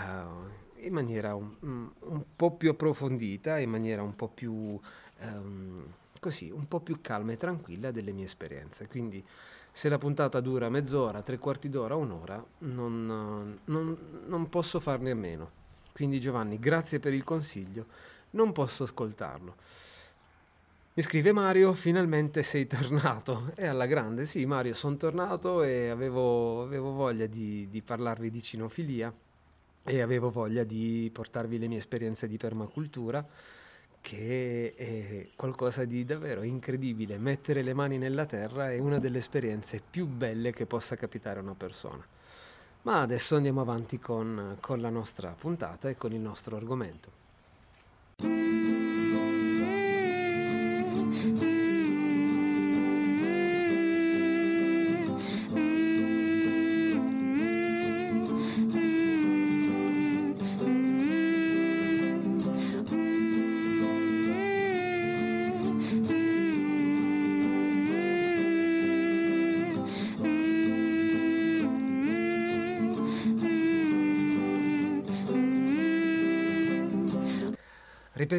in 0.84 0.92
maniera 0.92 1.34
un, 1.34 1.56
un, 1.58 2.22
po' 2.36 2.52
più 2.52 2.70
approfondita, 2.70 3.58
in 3.58 3.70
maniera 3.70 4.04
un 4.04 4.14
po' 4.14 4.28
più 4.28 4.52
um, 4.52 5.84
così, 6.20 6.52
un 6.52 6.68
po' 6.68 6.78
più 6.78 7.00
calma 7.00 7.32
e 7.32 7.36
tranquilla 7.36 7.90
delle 7.90 8.12
mie 8.12 8.26
esperienze. 8.26 8.86
Quindi 8.86 9.24
Se 9.72 9.88
la 9.88 9.98
puntata 9.98 10.38
dura 10.40 10.68
mezz'ora, 10.68 11.22
tre 11.22 11.38
quarti 11.38 11.68
d'ora, 11.68 11.96
un'ora, 11.96 12.44
non, 12.58 13.58
non, 13.64 13.98
non 14.26 14.48
posso 14.50 14.78
farne 14.78 15.10
a 15.10 15.16
meno. 15.16 15.61
Quindi 15.92 16.20
Giovanni, 16.20 16.58
grazie 16.58 16.98
per 16.98 17.12
il 17.12 17.22
consiglio, 17.22 17.86
non 18.30 18.52
posso 18.52 18.84
ascoltarlo. 18.84 19.56
Mi 20.94 21.02
scrive 21.02 21.32
Mario, 21.32 21.72
finalmente 21.72 22.42
sei 22.42 22.66
tornato. 22.66 23.52
E 23.56 23.66
alla 23.66 23.86
grande, 23.86 24.26
sì 24.26 24.44
Mario, 24.44 24.74
sono 24.74 24.96
tornato 24.96 25.62
e 25.62 25.88
avevo, 25.88 26.62
avevo 26.62 26.92
voglia 26.92 27.26
di, 27.26 27.66
di, 27.70 27.80
parlarvi 27.80 28.30
di 28.30 28.42
cinofilia 28.42 29.10
e 29.84 30.00
avevo 30.02 30.30
voglia 30.30 30.64
di 30.64 31.10
portarvi 31.10 31.58
le 31.58 31.66
mie 31.66 31.78
esperienze 31.78 32.28
di 32.28 32.36
permacultura, 32.36 33.26
che 34.02 34.74
è 34.76 35.28
qualcosa 35.34 35.86
di 35.86 36.04
davvero 36.04 36.42
incredibile. 36.42 37.16
Mettere 37.16 37.62
le 37.62 37.72
mani 37.72 37.96
nella 37.96 38.26
terra 38.26 38.70
è 38.70 38.78
una 38.78 38.98
delle 38.98 39.18
esperienze 39.18 39.80
più 39.88 40.06
belle 40.06 40.52
che 40.52 40.66
possa 40.66 40.94
capitare 40.96 41.38
a 41.38 41.42
una 41.42 41.54
persona. 41.54 42.04
Ma 42.82 43.00
adesso 43.00 43.36
andiamo 43.36 43.60
avanti 43.60 43.98
con, 43.98 44.56
con 44.60 44.80
la 44.80 44.90
nostra 44.90 45.34
puntata 45.38 45.88
e 45.88 45.96
con 45.96 46.12
il 46.12 46.20
nostro 46.20 46.56
argomento. 46.56 47.21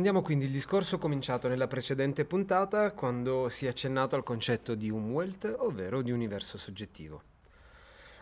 Riprendiamo 0.03 0.27
quindi 0.27 0.53
il 0.53 0.59
discorso 0.59 0.97
cominciato 0.97 1.47
nella 1.47 1.67
precedente 1.67 2.25
puntata 2.25 2.91
quando 2.91 3.47
si 3.47 3.67
è 3.67 3.69
accennato 3.69 4.17
al 4.17 4.23
concetto 4.23 4.75
di 4.75 4.89
Umwelt, 4.89 5.55
ovvero 5.59 6.01
di 6.01 6.11
universo 6.11 6.57
soggettivo. 6.57 7.23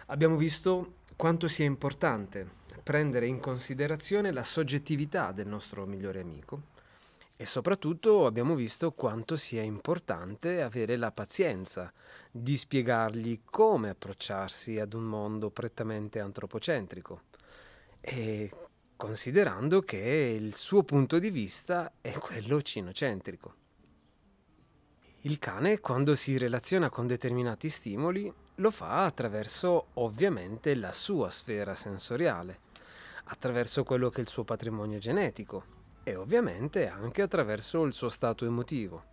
Abbiamo 0.05 0.35
visto 0.35 0.97
quanto 1.15 1.47
sia 1.47 1.65
importante 1.65 2.47
prendere 2.83 3.25
in 3.25 3.39
considerazione 3.39 4.31
la 4.31 4.43
soggettività 4.43 5.31
del 5.31 5.47
nostro 5.47 5.87
migliore 5.87 6.19
amico 6.19 6.61
e 7.35 7.47
soprattutto 7.47 8.27
abbiamo 8.27 8.53
visto 8.53 8.91
quanto 8.91 9.35
sia 9.35 9.63
importante 9.63 10.61
avere 10.61 10.97
la 10.97 11.11
pazienza 11.11 11.91
di 12.29 12.57
spiegargli 12.57 13.41
come 13.43 13.89
approcciarsi 13.89 14.79
ad 14.79 14.93
un 14.93 15.05
mondo 15.05 15.49
prettamente 15.49 16.19
antropocentrico 16.19 17.21
e 17.99 18.51
considerando 19.01 19.81
che 19.81 20.37
il 20.39 20.53
suo 20.53 20.83
punto 20.83 21.17
di 21.17 21.31
vista 21.31 21.93
è 22.01 22.11
quello 22.19 22.61
cinocentrico. 22.61 23.55
Il 25.21 25.39
cane, 25.39 25.79
quando 25.79 26.13
si 26.13 26.37
relaziona 26.37 26.91
con 26.91 27.07
determinati 27.07 27.67
stimoli, 27.67 28.31
lo 28.53 28.69
fa 28.69 29.05
attraverso 29.05 29.87
ovviamente 29.95 30.75
la 30.75 30.93
sua 30.93 31.31
sfera 31.31 31.73
sensoriale, 31.73 32.59
attraverso 33.23 33.83
quello 33.83 34.11
che 34.11 34.17
è 34.17 34.21
il 34.21 34.27
suo 34.27 34.43
patrimonio 34.43 34.99
genetico 34.99 35.63
e 36.03 36.13
ovviamente 36.13 36.87
anche 36.87 37.23
attraverso 37.23 37.83
il 37.85 37.95
suo 37.95 38.09
stato 38.09 38.45
emotivo. 38.45 39.10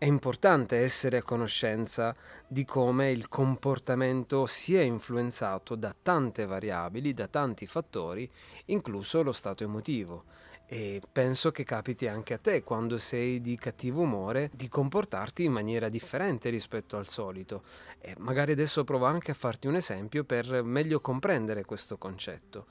È 0.00 0.04
importante 0.04 0.76
essere 0.76 1.16
a 1.16 1.22
conoscenza 1.24 2.14
di 2.46 2.64
come 2.64 3.10
il 3.10 3.28
comportamento 3.28 4.46
sia 4.46 4.80
influenzato 4.80 5.74
da 5.74 5.92
tante 6.00 6.46
variabili, 6.46 7.12
da 7.12 7.26
tanti 7.26 7.66
fattori, 7.66 8.30
incluso 8.66 9.24
lo 9.24 9.32
stato 9.32 9.64
emotivo. 9.64 10.22
E 10.66 11.02
penso 11.10 11.50
che 11.50 11.64
capiti 11.64 12.06
anche 12.06 12.34
a 12.34 12.38
te 12.38 12.62
quando 12.62 12.96
sei 12.96 13.40
di 13.40 13.56
cattivo 13.56 14.02
umore 14.02 14.50
di 14.54 14.68
comportarti 14.68 15.42
in 15.42 15.50
maniera 15.50 15.88
differente 15.88 16.48
rispetto 16.48 16.96
al 16.96 17.08
solito. 17.08 17.64
E 17.98 18.14
magari 18.18 18.52
adesso 18.52 18.84
provo 18.84 19.06
anche 19.06 19.32
a 19.32 19.34
farti 19.34 19.66
un 19.66 19.74
esempio 19.74 20.22
per 20.22 20.62
meglio 20.62 21.00
comprendere 21.00 21.64
questo 21.64 21.98
concetto. 21.98 22.66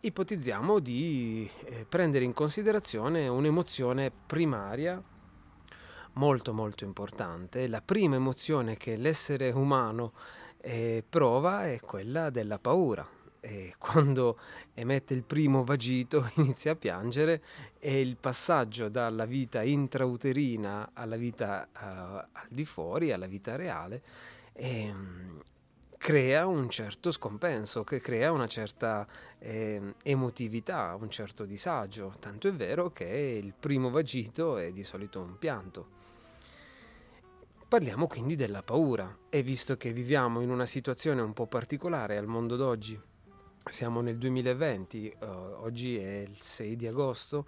Ipotizziamo 0.00 0.80
di 0.80 1.48
eh, 1.66 1.86
prendere 1.88 2.24
in 2.24 2.32
considerazione 2.32 3.28
un'emozione 3.28 4.10
primaria 4.26 5.00
molto 6.18 6.52
molto 6.52 6.84
importante. 6.84 7.68
La 7.68 7.80
prima 7.80 8.16
emozione 8.16 8.76
che 8.76 8.96
l'essere 8.96 9.50
umano 9.50 10.12
eh, 10.60 11.02
prova 11.08 11.66
è 11.66 11.80
quella 11.80 12.28
della 12.30 12.58
paura. 12.58 13.08
E 13.40 13.74
quando 13.78 14.38
emette 14.74 15.14
il 15.14 15.22
primo 15.22 15.64
vagito 15.64 16.30
inizia 16.36 16.72
a 16.72 16.76
piangere 16.76 17.42
e 17.78 18.00
il 18.00 18.16
passaggio 18.16 18.88
dalla 18.88 19.24
vita 19.24 19.62
intrauterina 19.62 20.90
alla 20.92 21.16
vita 21.16 21.68
uh, 21.72 21.78
al 22.32 22.48
di 22.48 22.64
fuori, 22.64 23.12
alla 23.12 23.26
vita 23.26 23.54
reale, 23.54 24.02
eh, 24.54 24.92
crea 25.96 26.46
un 26.46 26.68
certo 26.68 27.12
scompenso, 27.12 27.84
che 27.84 28.00
crea 28.00 28.32
una 28.32 28.48
certa 28.48 29.06
eh, 29.38 29.94
emotività, 30.02 30.96
un 30.98 31.10
certo 31.10 31.44
disagio, 31.44 32.16
tanto 32.18 32.48
è 32.48 32.52
vero 32.52 32.90
che 32.90 33.04
il 33.04 33.54
primo 33.58 33.90
vagito 33.90 34.56
è 34.56 34.72
di 34.72 34.82
solito 34.82 35.20
un 35.20 35.38
pianto. 35.38 35.97
Parliamo 37.68 38.06
quindi 38.06 38.34
della 38.34 38.62
paura 38.62 39.14
e 39.28 39.42
visto 39.42 39.76
che 39.76 39.92
viviamo 39.92 40.40
in 40.40 40.48
una 40.48 40.64
situazione 40.64 41.20
un 41.20 41.34
po' 41.34 41.46
particolare 41.46 42.16
al 42.16 42.26
mondo 42.26 42.56
d'oggi, 42.56 42.98
siamo 43.66 44.00
nel 44.00 44.16
2020, 44.16 45.16
uh, 45.20 45.22
eh, 45.22 45.26
oggi 45.26 45.98
è 45.98 46.24
il 46.26 46.40
6 46.40 46.76
di 46.76 46.86
agosto 46.86 47.46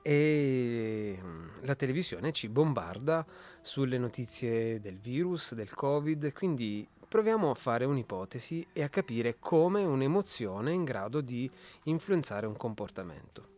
e 0.00 1.18
mm, 1.20 1.48
la 1.64 1.74
televisione 1.74 2.32
ci 2.32 2.48
bombarda 2.48 3.26
sulle 3.60 3.98
notizie 3.98 4.80
del 4.80 4.96
virus, 4.96 5.52
del 5.52 5.74
covid, 5.74 6.32
quindi 6.32 6.88
proviamo 7.06 7.50
a 7.50 7.54
fare 7.54 7.84
un'ipotesi 7.84 8.66
e 8.72 8.82
a 8.82 8.88
capire 8.88 9.36
come 9.38 9.84
un'emozione 9.84 10.70
è 10.70 10.74
in 10.74 10.84
grado 10.84 11.20
di 11.20 11.48
influenzare 11.84 12.46
un 12.46 12.56
comportamento. 12.56 13.56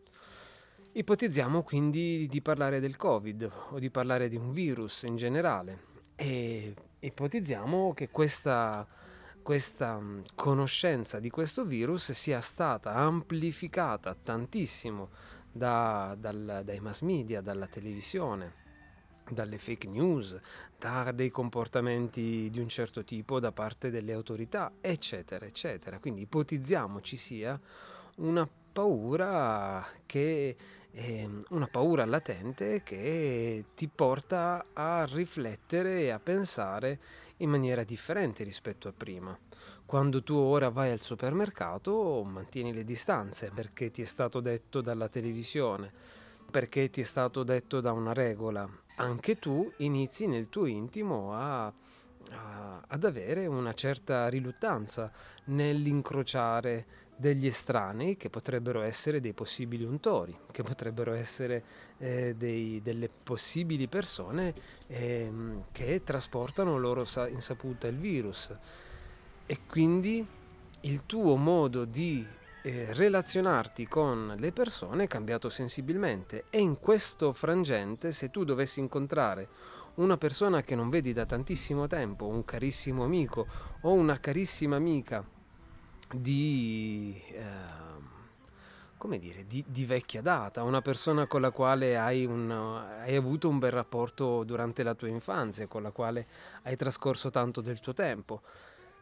Ipotizziamo 0.92 1.62
quindi 1.62 2.26
di 2.28 2.42
parlare 2.42 2.80
del 2.80 2.96
covid 2.96 3.48
o 3.70 3.78
di 3.78 3.90
parlare 3.90 4.28
di 4.28 4.34
un 4.34 4.50
virus 4.50 5.04
in 5.04 5.14
generale 5.14 5.89
e 6.20 6.74
ipotizziamo 6.98 7.94
che 7.94 8.10
questa, 8.10 8.86
questa 9.42 9.98
mm, 9.98 10.20
conoscenza 10.34 11.18
di 11.18 11.30
questo 11.30 11.64
virus 11.64 12.12
sia 12.12 12.42
stata 12.42 12.92
amplificata 12.92 14.14
tantissimo 14.14 15.08
da, 15.50 16.14
dal, 16.18 16.60
dai 16.62 16.78
mass 16.80 17.00
media, 17.00 17.40
dalla 17.40 17.66
televisione, 17.66 18.52
dalle 19.30 19.56
fake 19.56 19.88
news, 19.88 20.38
da 20.76 21.10
dei 21.10 21.30
comportamenti 21.30 22.50
di 22.50 22.60
un 22.60 22.68
certo 22.68 23.02
tipo 23.02 23.40
da 23.40 23.50
parte 23.50 23.88
delle 23.88 24.12
autorità, 24.12 24.72
eccetera, 24.82 25.46
eccetera. 25.46 25.98
Quindi 26.00 26.20
ipotizziamo 26.22 27.00
ci 27.00 27.16
sia 27.16 27.58
una 28.16 28.46
paura 28.72 29.86
che 30.04 30.54
una 30.92 31.68
paura 31.68 32.04
latente 32.04 32.82
che 32.82 33.64
ti 33.74 33.88
porta 33.88 34.66
a 34.72 35.04
riflettere 35.04 36.02
e 36.02 36.10
a 36.10 36.18
pensare 36.18 36.98
in 37.38 37.50
maniera 37.50 37.84
differente 37.84 38.44
rispetto 38.44 38.88
a 38.88 38.92
prima. 38.96 39.38
Quando 39.86 40.22
tu 40.22 40.34
ora 40.34 40.68
vai 40.68 40.90
al 40.90 41.00
supermercato 41.00 42.22
mantieni 42.24 42.72
le 42.72 42.84
distanze 42.84 43.50
perché 43.52 43.90
ti 43.90 44.02
è 44.02 44.04
stato 44.04 44.40
detto 44.40 44.80
dalla 44.80 45.08
televisione, 45.08 45.92
perché 46.50 46.90
ti 46.90 47.00
è 47.00 47.04
stato 47.04 47.42
detto 47.42 47.80
da 47.80 47.92
una 47.92 48.12
regola. 48.12 48.68
Anche 48.96 49.38
tu 49.38 49.70
inizi 49.78 50.26
nel 50.26 50.48
tuo 50.48 50.66
intimo 50.66 51.34
a, 51.34 51.66
a, 51.66 52.84
ad 52.86 53.04
avere 53.04 53.46
una 53.46 53.72
certa 53.72 54.28
riluttanza 54.28 55.10
nell'incrociare 55.46 56.86
degli 57.20 57.46
estranei 57.46 58.16
che 58.16 58.30
potrebbero 58.30 58.80
essere 58.80 59.20
dei 59.20 59.34
possibili 59.34 59.84
untori, 59.84 60.34
che 60.50 60.62
potrebbero 60.62 61.12
essere 61.12 61.62
eh, 61.98 62.34
dei, 62.34 62.80
delle 62.82 63.10
possibili 63.10 63.88
persone 63.88 64.54
eh, 64.86 65.30
che 65.70 66.02
trasportano 66.02 66.78
loro 66.78 67.04
sa- 67.04 67.28
insaputa 67.28 67.86
il 67.88 67.98
virus. 67.98 68.50
E 69.44 69.58
quindi 69.68 70.26
il 70.80 71.04
tuo 71.04 71.36
modo 71.36 71.84
di 71.84 72.26
eh, 72.62 72.86
relazionarti 72.94 73.86
con 73.86 74.36
le 74.38 74.50
persone 74.52 75.04
è 75.04 75.06
cambiato 75.06 75.50
sensibilmente 75.50 76.44
e 76.48 76.60
in 76.60 76.78
questo 76.78 77.34
frangente 77.34 78.12
se 78.12 78.30
tu 78.30 78.44
dovessi 78.44 78.80
incontrare 78.80 79.48
una 79.96 80.16
persona 80.16 80.62
che 80.62 80.74
non 80.74 80.88
vedi 80.88 81.12
da 81.12 81.26
tantissimo 81.26 81.86
tempo, 81.86 82.26
un 82.26 82.46
carissimo 82.46 83.04
amico 83.04 83.46
o 83.82 83.92
una 83.92 84.18
carissima 84.18 84.76
amica 84.76 85.22
di, 86.14 87.20
eh, 87.28 87.44
come 88.96 89.18
dire, 89.18 89.46
di, 89.46 89.64
di, 89.66 89.84
vecchia 89.84 90.22
data, 90.22 90.62
una 90.62 90.82
persona 90.82 91.26
con 91.26 91.40
la 91.40 91.50
quale 91.50 91.96
hai, 91.96 92.24
un, 92.24 92.50
hai, 92.50 93.14
avuto 93.14 93.48
un 93.48 93.58
bel 93.58 93.70
rapporto 93.70 94.44
durante 94.44 94.82
la 94.82 94.94
tua 94.94 95.08
infanzia, 95.08 95.66
con 95.66 95.82
la 95.82 95.90
quale 95.90 96.26
hai 96.62 96.76
trascorso 96.76 97.30
tanto 97.30 97.60
del 97.60 97.80
tuo 97.80 97.92
tempo. 97.92 98.42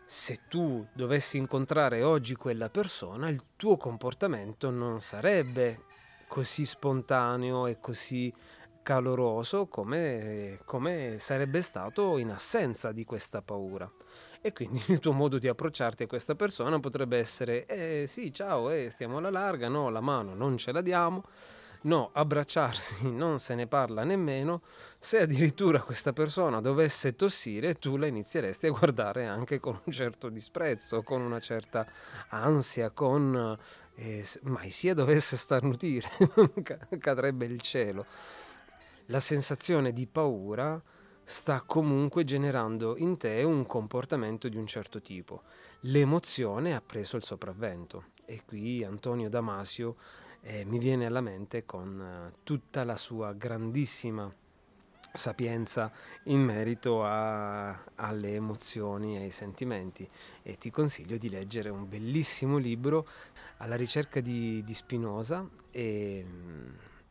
Se 0.05 0.41
tu 0.49 0.87
dovessi 0.93 1.37
incontrare 1.37 2.03
oggi 2.03 2.35
quella 2.35 2.71
persona, 2.71 3.29
il 3.29 3.43
tuo 3.57 3.77
comportamento 3.77 4.71
non 4.71 5.01
sarebbe 5.01 5.85
così 6.27 6.65
spontaneo 6.65 7.67
e 7.67 7.79
così 7.79 8.33
caloroso 8.83 9.67
come, 9.67 10.61
come 10.65 11.17
sarebbe 11.19 11.61
stato 11.61 12.17
in 12.17 12.31
assenza 12.31 12.91
di 12.93 13.05
questa 13.05 13.43
paura 13.43 13.91
e 14.41 14.53
quindi 14.53 14.83
il 14.89 14.99
tuo 14.99 15.13
modo 15.13 15.39
di 15.39 15.49
approcciarti 15.49 16.05
a 16.05 16.07
questa 16.07 16.35
persona 16.35 16.79
potrebbe 16.81 17.19
essere 17.19 17.67
eh 17.67 18.07
sì 18.07 18.33
ciao 18.33 18.71
eh, 18.71 18.89
stiamo 18.91 19.19
alla 19.19 19.31
larga 19.31 19.69
no 19.69 19.89
la 19.91 20.01
mano 20.01 20.35
non 20.35 20.57
ce 20.57 20.73
la 20.73 20.81
diamo. 20.81 21.25
No 21.81 22.11
abbracciarsi 22.13 23.09
non 23.15 23.39
se 23.39 23.55
ne 23.55 23.69
parla 23.69 24.03
nemmeno. 24.03 24.63
Se 24.99 25.21
addirittura 25.21 25.81
questa 25.81 26.13
persona 26.13 26.61
dovesse 26.61 27.15
tossire 27.15 27.75
tu 27.75 27.97
la 27.97 28.07
inizieresti 28.07 28.67
a 28.67 28.71
guardare 28.71 29.27
anche 29.27 29.61
con 29.61 29.81
un 29.85 29.93
certo 29.93 30.29
disprezzo 30.29 31.03
con 31.03 31.21
una 31.21 31.39
certa 31.39 31.87
ansia 32.31 32.91
con 32.91 33.57
eh, 33.95 34.25
mai 34.43 34.71
sia 34.71 34.95
dovesse 34.95 35.37
starnutire 35.37 36.09
cadrebbe 36.99 37.45
il 37.45 37.61
cielo. 37.61 38.07
La 39.07 39.21
sensazione 39.21 39.93
di 39.93 40.07
paura 40.07 40.83
sta 41.29 41.61
comunque 41.61 42.25
generando 42.25 42.97
in 42.97 43.19
te 43.19 43.43
un 43.43 43.67
comportamento 43.67 44.49
di 44.49 44.57
un 44.57 44.67
certo 44.67 45.03
tipo. 45.03 45.43
L'emozione 45.81 46.75
ha 46.75 46.81
preso 46.81 47.17
il 47.17 47.23
sopravvento 47.23 48.13
e 48.25 48.45
qui 48.47 48.83
Antonio 48.83 49.29
Damasio 49.29 49.97
eh, 50.41 50.65
mi 50.65 50.79
viene 50.79 51.05
alla 51.05 51.21
mente 51.21 51.67
con 51.67 52.01
eh, 52.01 52.39
tutta 52.45 52.83
la 52.83 52.97
sua 52.97 53.35
grandissima 53.35 54.35
sapienza 55.13 55.93
in 56.25 56.41
merito 56.41 57.05
a, 57.05 57.79
alle 57.97 58.33
emozioni 58.33 59.19
e 59.19 59.25
ai 59.25 59.31
sentimenti 59.31 60.09
e 60.43 60.57
ti 60.57 60.71
consiglio 60.71 61.19
di 61.19 61.29
leggere 61.29 61.69
un 61.69 61.87
bellissimo 61.87 62.57
libro 62.57 63.07
alla 63.59 63.77
ricerca 63.77 64.21
di, 64.21 64.65
di 64.65 64.73
Spinoza 64.73 65.47
e 65.71 66.25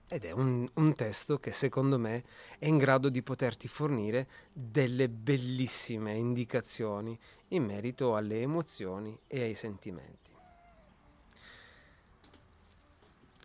ed 0.09 0.23
è 0.23 0.31
un, 0.31 0.67
un, 0.75 0.95
testo 0.95 1.37
che 1.37 1.51
secondo 1.51 1.99
me 1.99 2.23
è 2.57 2.67
in 2.67 2.77
grado 2.77 3.09
di 3.09 3.21
poterti 3.21 3.67
fornire 3.67 4.27
delle 4.53 5.09
bellissime 5.09 6.13
indicazioni 6.13 7.17
in 7.49 7.65
merito 7.65 8.15
alle 8.15 8.41
emozioni 8.41 9.17
e 9.27 9.41
ai 9.41 9.55
sentimenti. 9.55 10.31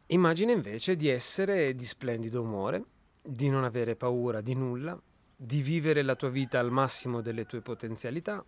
Immagina 0.07 0.53
invece 0.53 0.95
di 0.95 1.09
essere 1.09 1.75
di 1.75 1.87
splendido 1.87 2.43
umore, 2.43 2.85
di 3.23 3.49
non 3.49 3.65
avere 3.65 3.97
paura 3.97 4.41
di 4.41 4.55
nulla, 4.55 5.01
di 5.35 5.63
vivere 5.63 6.03
la 6.03 6.15
tua 6.15 6.29
vita 6.29 6.59
al 6.59 6.71
massimo 6.71 7.21
delle 7.23 7.47
tue 7.47 7.61
potenzialità. 7.61 8.45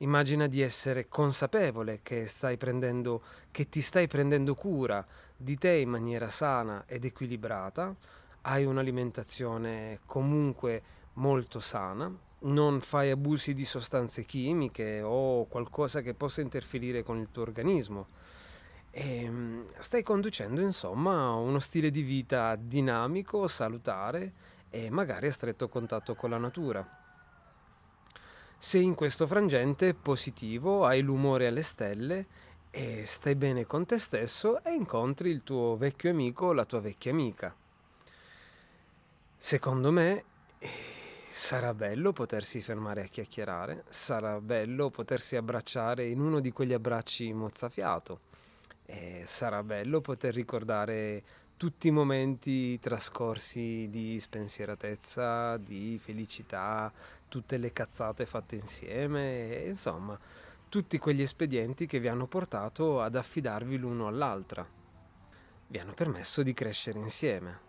Immagina 0.00 0.46
di 0.46 0.60
essere 0.60 1.08
consapevole 1.08 2.00
che, 2.02 2.28
stai 2.28 2.56
prendendo, 2.56 3.22
che 3.50 3.68
ti 3.68 3.80
stai 3.80 4.06
prendendo 4.06 4.54
cura 4.54 5.04
di 5.36 5.58
te 5.58 5.72
in 5.72 5.88
maniera 5.88 6.28
sana 6.28 6.84
ed 6.86 7.04
equilibrata, 7.04 7.96
hai 8.42 8.64
un'alimentazione 8.64 9.98
comunque 10.06 10.82
molto 11.14 11.58
sana, 11.58 12.12
non 12.40 12.80
fai 12.80 13.10
abusi 13.10 13.54
di 13.54 13.64
sostanze 13.64 14.24
chimiche 14.24 15.00
o 15.02 15.46
qualcosa 15.46 16.00
che 16.00 16.14
possa 16.14 16.42
interferire 16.42 17.02
con 17.02 17.18
il 17.18 17.28
tuo 17.32 17.42
organismo. 17.42 18.06
E 18.92 19.24
ehm, 19.24 19.66
stai 19.80 20.04
conducendo 20.04 20.60
insomma 20.60 21.32
uno 21.32 21.58
stile 21.58 21.90
di 21.90 22.02
vita 22.02 22.54
dinamico, 22.54 23.48
salutare 23.48 24.32
e 24.70 24.90
magari 24.90 25.26
a 25.26 25.32
stretto 25.32 25.68
contatto 25.68 26.14
con 26.14 26.30
la 26.30 26.38
natura. 26.38 27.07
Se 28.60 28.76
in 28.76 28.96
questo 28.96 29.28
frangente 29.28 29.94
positivo 29.94 30.84
hai 30.84 31.00
l'umore 31.00 31.46
alle 31.46 31.62
stelle 31.62 32.26
e 32.72 33.04
stai 33.06 33.36
bene 33.36 33.64
con 33.64 33.86
te 33.86 34.00
stesso 34.00 34.64
e 34.64 34.72
incontri 34.72 35.30
il 35.30 35.44
tuo 35.44 35.76
vecchio 35.76 36.10
amico 36.10 36.46
o 36.46 36.52
la 36.52 36.64
tua 36.64 36.80
vecchia 36.80 37.12
amica. 37.12 37.54
Secondo 39.36 39.92
me 39.92 40.24
sarà 41.30 41.72
bello 41.72 42.12
potersi 42.12 42.60
fermare 42.60 43.04
a 43.04 43.06
chiacchierare, 43.06 43.84
sarà 43.90 44.40
bello 44.40 44.90
potersi 44.90 45.36
abbracciare 45.36 46.06
in 46.06 46.18
uno 46.18 46.40
di 46.40 46.50
quegli 46.50 46.72
abbracci 46.72 47.32
mozzafiato, 47.32 48.20
e 48.84 49.22
sarà 49.24 49.62
bello 49.62 50.00
poter 50.00 50.34
ricordare 50.34 51.22
tutti 51.56 51.88
i 51.88 51.92
momenti 51.92 52.78
trascorsi 52.78 53.88
di 53.88 54.18
spensieratezza, 54.20 55.56
di 55.56 55.98
felicità, 56.00 56.92
tutte 57.28 57.56
le 57.56 57.72
cazzate 57.72 58.26
fatte 58.26 58.56
insieme, 58.56 59.64
insomma 59.66 60.18
tutti 60.68 60.98
quegli 60.98 61.22
espedienti 61.22 61.86
che 61.86 61.98
vi 61.98 62.08
hanno 62.08 62.26
portato 62.26 63.00
ad 63.00 63.16
affidarvi 63.16 63.78
l'uno 63.78 64.06
all'altra. 64.06 64.66
Vi 65.66 65.78
hanno 65.78 65.94
permesso 65.94 66.42
di 66.42 66.52
crescere 66.52 66.98
insieme. 66.98 67.60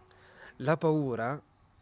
La 0.58 0.76
paura, 0.76 1.42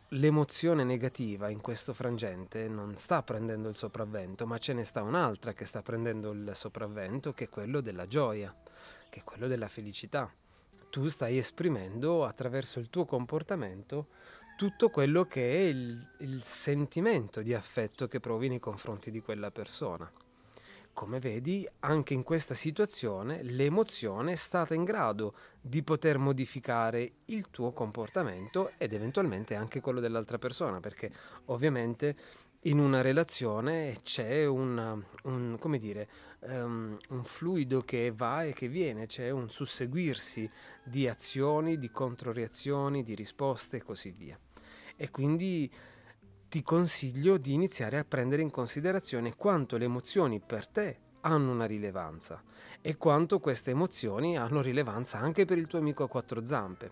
l'emozione 0.09 0.83
negativa 0.83 1.49
in 1.49 1.59
questo 1.59 1.93
frangente 1.93 2.67
non 2.67 2.95
sta 2.97 3.23
prendendo 3.23 3.67
il 3.67 3.75
sopravvento, 3.75 4.45
ma 4.45 4.59
ce 4.59 4.73
ne 4.73 4.83
sta 4.83 5.01
un'altra 5.01 5.53
che 5.53 5.65
sta 5.65 5.81
prendendo 5.81 6.31
il 6.31 6.51
sopravvento, 6.53 7.33
che 7.33 7.45
è 7.45 7.49
quello 7.49 7.81
della 7.81 8.05
gioia, 8.05 8.55
che 9.09 9.21
è 9.21 9.23
quello 9.23 9.47
della 9.47 9.67
felicità. 9.67 10.31
Tu 10.89 11.07
stai 11.07 11.37
esprimendo 11.37 12.25
attraverso 12.25 12.79
il 12.79 12.91
tuo 12.91 13.05
comportamento 13.05 14.07
tutto 14.57 14.89
quello 14.89 15.23
che 15.23 15.49
è 15.49 15.61
il, 15.67 16.05
il 16.17 16.41
sentimento 16.41 17.41
di 17.41 17.53
affetto 17.53 18.07
che 18.07 18.19
provi 18.19 18.49
nei 18.49 18.59
confronti 18.59 19.11
di 19.11 19.21
quella 19.21 19.51
persona 19.51 20.11
come 20.97 21.19
vedi, 21.19 21.63
anche 21.81 22.15
in 22.15 22.23
questa 22.23 22.55
situazione 22.55 23.43
l'emozione 23.43 24.31
è 24.31 24.35
stata 24.35 24.73
in 24.73 24.83
grado 24.83 25.35
di 25.61 25.83
poter 25.83 26.17
modificare 26.17 27.11
il 27.25 27.51
tuo 27.51 27.71
comportamento 27.71 28.71
ed 28.79 28.93
eventualmente 28.93 29.53
anche 29.53 29.79
quello 29.79 29.99
dell'altra 29.99 30.39
persona, 30.39 30.79
perché 30.79 31.11
ovviamente 31.45 32.15
in 32.61 32.79
una 32.79 33.01
relazione 33.01 33.99
c'è 34.01 34.47
una, 34.47 34.99
un, 35.25 35.77
dire, 35.79 36.09
um, 36.39 36.97
un 37.09 37.23
fluido 37.23 37.83
che 37.83 38.11
va 38.11 38.45
e 38.45 38.53
che 38.53 38.67
viene, 38.67 39.05
c'è 39.05 39.29
un 39.29 39.51
susseguirsi 39.51 40.49
di 40.83 41.07
azioni, 41.07 41.77
di 41.77 41.91
controreazioni, 41.91 43.03
di 43.03 43.13
risposte 43.13 43.77
e 43.77 43.83
così 43.83 44.09
via. 44.17 44.39
E 44.97 45.09
quindi 45.09 45.71
ti 46.49 46.61
consiglio 46.63 47.37
di 47.37 47.53
iniziare 47.53 47.97
a 47.97 48.05
prendere 48.05 48.41
in 48.41 48.51
considerazione 48.51 49.35
quanto 49.35 49.77
le 49.77 49.85
emozioni 49.85 50.39
per 50.39 50.67
te 50.67 50.99
hanno 51.21 51.51
una 51.51 51.65
rilevanza 51.65 52.41
e 52.81 52.95
quanto 52.97 53.39
queste 53.39 53.71
emozioni 53.71 54.37
hanno 54.37 54.61
rilevanza 54.61 55.19
anche 55.19 55.45
per 55.45 55.57
il 55.57 55.67
tuo 55.67 55.79
amico 55.79 56.03
a 56.03 56.07
quattro 56.07 56.45
zampe, 56.45 56.91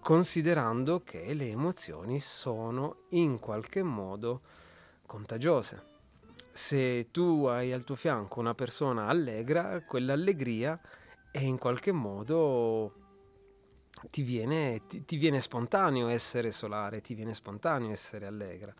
considerando 0.00 1.02
che 1.02 1.32
le 1.34 1.48
emozioni 1.48 2.20
sono 2.20 3.04
in 3.10 3.38
qualche 3.38 3.82
modo 3.82 4.40
contagiose. 5.06 5.92
Se 6.52 7.10
tu 7.10 7.44
hai 7.44 7.72
al 7.72 7.84
tuo 7.84 7.94
fianco 7.96 8.40
una 8.40 8.54
persona 8.54 9.06
allegra, 9.06 9.82
quell'allegria 9.82 10.80
è 11.30 11.40
in 11.40 11.58
qualche 11.58 11.92
modo 11.92 13.03
ti 14.10 14.22
viene, 14.22 14.82
ti, 14.86 15.04
ti 15.04 15.16
viene 15.16 15.40
spontaneo 15.40 16.08
essere 16.08 16.50
solare, 16.52 17.00
ti 17.00 17.14
viene 17.14 17.34
spontaneo 17.34 17.90
essere 17.90 18.26
allegra 18.26 18.74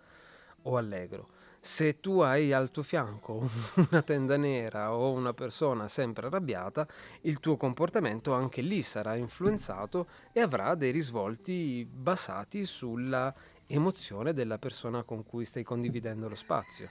o 0.63 0.77
allegro. 0.77 1.29
Se 1.61 1.99
tu 1.99 2.21
hai 2.21 2.53
al 2.53 2.71
tuo 2.71 2.83
fianco 2.83 3.49
una 3.91 4.03
tenda 4.03 4.37
nera 4.37 4.93
o 4.95 5.13
una 5.13 5.33
persona 5.33 5.89
sempre 5.89 6.27
arrabbiata, 6.27 6.87
il 7.23 7.41
tuo 7.41 7.57
comportamento 7.57 8.35
anche 8.35 8.61
lì 8.61 8.83
sarà 8.83 9.15
influenzato 9.15 10.07
e 10.33 10.41
avrà 10.41 10.75
dei 10.75 10.91
risvolti 10.91 11.87
basati 11.91 12.67
sulla 12.67 13.33
emozione 13.67 14.35
della 14.35 14.59
persona 14.59 15.05
con 15.05 15.25
cui 15.25 15.47
stai 15.47 15.63
condividendo 15.63 16.29
lo 16.29 16.35
spazio. 16.35 16.91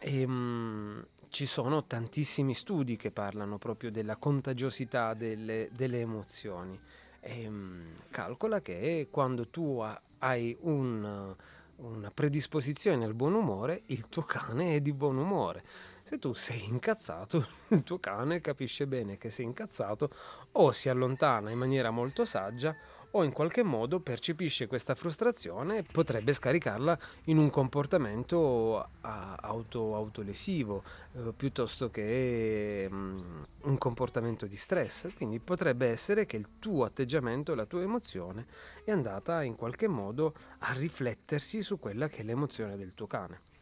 E, 0.00 0.24
um, 0.24 1.04
ci 1.34 1.46
sono 1.46 1.84
tantissimi 1.84 2.54
studi 2.54 2.94
che 2.94 3.10
parlano 3.10 3.58
proprio 3.58 3.90
della 3.90 4.14
contagiosità 4.14 5.14
delle, 5.14 5.68
delle 5.72 5.98
emozioni. 5.98 6.78
E, 7.26 7.48
um, 7.48 7.94
calcola 8.10 8.60
che 8.60 9.08
quando 9.10 9.48
tu 9.48 9.82
hai 10.18 10.56
un, 10.60 11.34
una 11.76 12.10
predisposizione 12.10 13.04
al 13.04 13.14
buon 13.14 13.32
umore, 13.32 13.82
il 13.86 14.08
tuo 14.10 14.22
cane 14.22 14.76
è 14.76 14.80
di 14.80 14.92
buon 14.92 15.16
umore. 15.16 15.64
Se 16.02 16.18
tu 16.18 16.34
sei 16.34 16.66
incazzato, 16.68 17.46
il 17.68 17.82
tuo 17.82 17.98
cane 17.98 18.42
capisce 18.42 18.86
bene 18.86 19.16
che 19.16 19.30
sei 19.30 19.46
incazzato 19.46 20.10
o 20.52 20.72
si 20.72 20.90
allontana 20.90 21.50
in 21.50 21.58
maniera 21.58 21.90
molto 21.90 22.26
saggia 22.26 22.76
o 23.16 23.22
in 23.22 23.32
qualche 23.32 23.62
modo 23.62 24.00
percepisce 24.00 24.66
questa 24.66 24.94
frustrazione 24.94 25.78
e 25.78 25.82
potrebbe 25.82 26.32
scaricarla 26.32 26.98
in 27.24 27.38
un 27.38 27.48
comportamento 27.50 28.88
auto, 29.02 29.94
autolesivo 29.94 30.82
eh, 31.12 31.32
piuttosto 31.36 31.90
che 31.90 32.88
um, 32.90 33.46
un 33.62 33.78
comportamento 33.78 34.46
di 34.46 34.56
stress. 34.56 35.14
Quindi 35.14 35.38
potrebbe 35.38 35.88
essere 35.88 36.26
che 36.26 36.36
il 36.36 36.58
tuo 36.58 36.84
atteggiamento, 36.84 37.54
la 37.54 37.66
tua 37.66 37.82
emozione 37.82 38.46
è 38.84 38.90
andata 38.90 39.42
in 39.42 39.54
qualche 39.54 39.86
modo 39.86 40.34
a 40.58 40.72
riflettersi 40.72 41.62
su 41.62 41.78
quella 41.78 42.08
che 42.08 42.22
è 42.22 42.24
l'emozione 42.24 42.76
del 42.76 42.94
tuo 42.94 43.06
cane. 43.06 43.52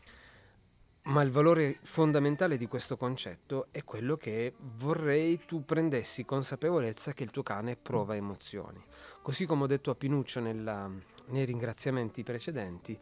Ma 1.04 1.22
il 1.22 1.32
valore 1.32 1.78
fondamentale 1.82 2.56
di 2.56 2.68
questo 2.68 2.96
concetto 2.96 3.66
è 3.72 3.82
quello 3.82 4.16
che 4.16 4.54
vorrei 4.76 5.40
tu 5.44 5.64
prendessi 5.64 6.24
consapevolezza 6.24 7.12
che 7.12 7.24
il 7.24 7.30
tuo 7.30 7.42
cane 7.42 7.74
prova 7.74 8.14
emozioni. 8.14 8.80
Così 9.20 9.44
come 9.44 9.64
ho 9.64 9.66
detto 9.66 9.90
a 9.90 9.96
Pinuccio 9.96 10.38
nella, 10.38 10.88
nei 11.26 11.44
ringraziamenti 11.44 12.22
precedenti, 12.22 12.96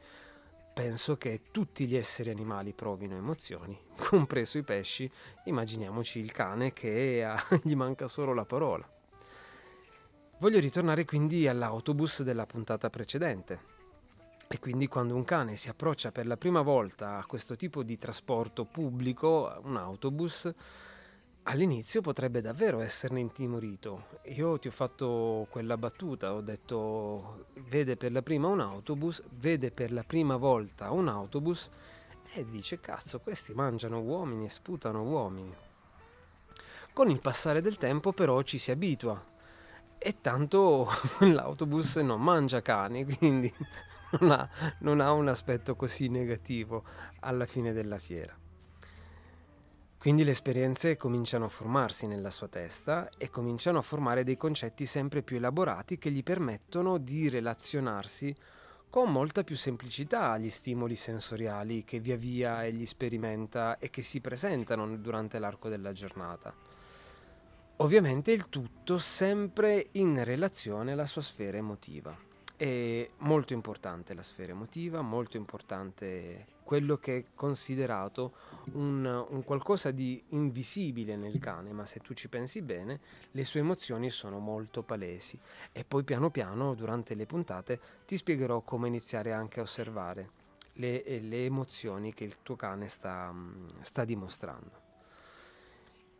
penso 0.72 1.18
che 1.18 1.42
tutti 1.50 1.86
gli 1.86 1.94
esseri 1.94 2.30
animali 2.30 2.72
provino 2.72 3.16
emozioni, 3.16 3.78
compreso 4.08 4.56
i 4.56 4.62
pesci, 4.62 5.10
immaginiamoci 5.44 6.20
il 6.20 6.32
cane 6.32 6.72
che 6.72 7.22
ha, 7.22 7.36
gli 7.62 7.74
manca 7.74 8.08
solo 8.08 8.32
la 8.32 8.46
parola. 8.46 8.90
Voglio 10.38 10.58
ritornare 10.58 11.04
quindi 11.04 11.46
all'autobus 11.46 12.22
della 12.22 12.46
puntata 12.46 12.88
precedente 12.88 13.79
e 14.52 14.58
quindi 14.58 14.88
quando 14.88 15.14
un 15.14 15.22
cane 15.22 15.54
si 15.54 15.68
approccia 15.68 16.10
per 16.10 16.26
la 16.26 16.36
prima 16.36 16.60
volta 16.60 17.18
a 17.18 17.24
questo 17.24 17.54
tipo 17.54 17.84
di 17.84 17.96
trasporto 17.96 18.64
pubblico, 18.64 19.60
un 19.62 19.76
autobus, 19.76 20.52
all'inizio 21.44 22.00
potrebbe 22.00 22.40
davvero 22.40 22.80
esserne 22.80 23.20
intimorito. 23.20 24.06
Io 24.24 24.58
ti 24.58 24.66
ho 24.66 24.72
fatto 24.72 25.46
quella 25.50 25.76
battuta, 25.76 26.34
ho 26.34 26.40
detto 26.40 27.46
vede 27.68 27.96
per 27.96 28.10
la 28.10 28.22
prima 28.22 28.48
un 28.48 28.58
autobus, 28.58 29.22
vede 29.38 29.70
per 29.70 29.92
la 29.92 30.02
prima 30.02 30.34
volta 30.34 30.90
un 30.90 31.06
autobus 31.06 31.70
e 32.34 32.44
dice 32.44 32.80
cazzo 32.80 33.20
questi 33.20 33.54
mangiano 33.54 34.00
uomini 34.00 34.46
e 34.46 34.50
sputano 34.50 35.04
uomini. 35.04 35.54
Con 36.92 37.08
il 37.08 37.20
passare 37.20 37.60
del 37.60 37.76
tempo 37.76 38.12
però 38.12 38.42
ci 38.42 38.58
si 38.58 38.72
abitua 38.72 39.24
e 39.96 40.20
tanto 40.20 40.88
l'autobus 41.22 41.98
non 41.98 42.20
mangia 42.20 42.60
cani, 42.60 43.04
quindi 43.04 43.54
non 44.20 44.30
ha, 44.30 44.48
non 44.80 45.00
ha 45.00 45.12
un 45.12 45.28
aspetto 45.28 45.76
così 45.76 46.08
negativo 46.08 46.84
alla 47.20 47.46
fine 47.46 47.72
della 47.72 47.98
fiera. 47.98 48.36
Quindi 50.00 50.24
le 50.24 50.30
esperienze 50.30 50.96
cominciano 50.96 51.44
a 51.44 51.50
formarsi 51.50 52.06
nella 52.06 52.30
sua 52.30 52.48
testa 52.48 53.10
e 53.18 53.28
cominciano 53.28 53.78
a 53.78 53.82
formare 53.82 54.24
dei 54.24 54.38
concetti 54.38 54.86
sempre 54.86 55.22
più 55.22 55.36
elaborati 55.36 55.98
che 55.98 56.10
gli 56.10 56.22
permettono 56.22 56.96
di 56.96 57.28
relazionarsi 57.28 58.34
con 58.88 59.12
molta 59.12 59.44
più 59.44 59.56
semplicità 59.56 60.32
agli 60.32 60.48
stimoli 60.48 60.96
sensoriali 60.96 61.84
che 61.84 62.00
via 62.00 62.16
via 62.16 62.64
egli 62.64 62.86
sperimenta 62.86 63.76
e 63.76 63.90
che 63.90 64.02
si 64.02 64.22
presentano 64.22 64.96
durante 64.96 65.38
l'arco 65.38 65.68
della 65.68 65.92
giornata. 65.92 66.52
Ovviamente 67.76 68.32
il 68.32 68.48
tutto 68.48 68.96
sempre 68.96 69.88
in 69.92 70.24
relazione 70.24 70.92
alla 70.92 71.06
sua 71.06 71.22
sfera 71.22 71.58
emotiva. 71.58 72.28
È 72.60 73.08
molto 73.20 73.54
importante 73.54 74.12
la 74.12 74.22
sfera 74.22 74.52
emotiva, 74.52 75.00
molto 75.00 75.38
importante 75.38 76.58
quello 76.62 76.98
che 76.98 77.16
è 77.16 77.24
considerato 77.34 78.34
un, 78.72 79.02
un, 79.30 79.42
qualcosa 79.44 79.90
di 79.92 80.22
invisibile 80.28 81.16
nel 81.16 81.38
cane, 81.38 81.72
ma 81.72 81.86
se 81.86 82.00
tu 82.00 82.12
ci 82.12 82.28
pensi 82.28 82.60
bene, 82.60 83.00
le 83.30 83.44
sue 83.44 83.60
emozioni 83.60 84.10
sono 84.10 84.40
molto 84.40 84.82
palesi. 84.82 85.40
E 85.72 85.84
poi 85.84 86.04
piano 86.04 86.28
piano, 86.28 86.74
durante 86.74 87.14
le 87.14 87.24
puntate, 87.24 87.80
ti 88.04 88.18
spiegherò 88.18 88.60
come 88.60 88.88
iniziare 88.88 89.32
anche 89.32 89.60
a 89.60 89.62
osservare 89.62 90.30
le, 90.74 91.02
le 91.18 91.44
emozioni 91.46 92.12
che 92.12 92.24
il 92.24 92.42
tuo 92.42 92.56
cane 92.56 92.90
sta, 92.90 93.34
sta 93.80 94.04
dimostrando. 94.04 94.70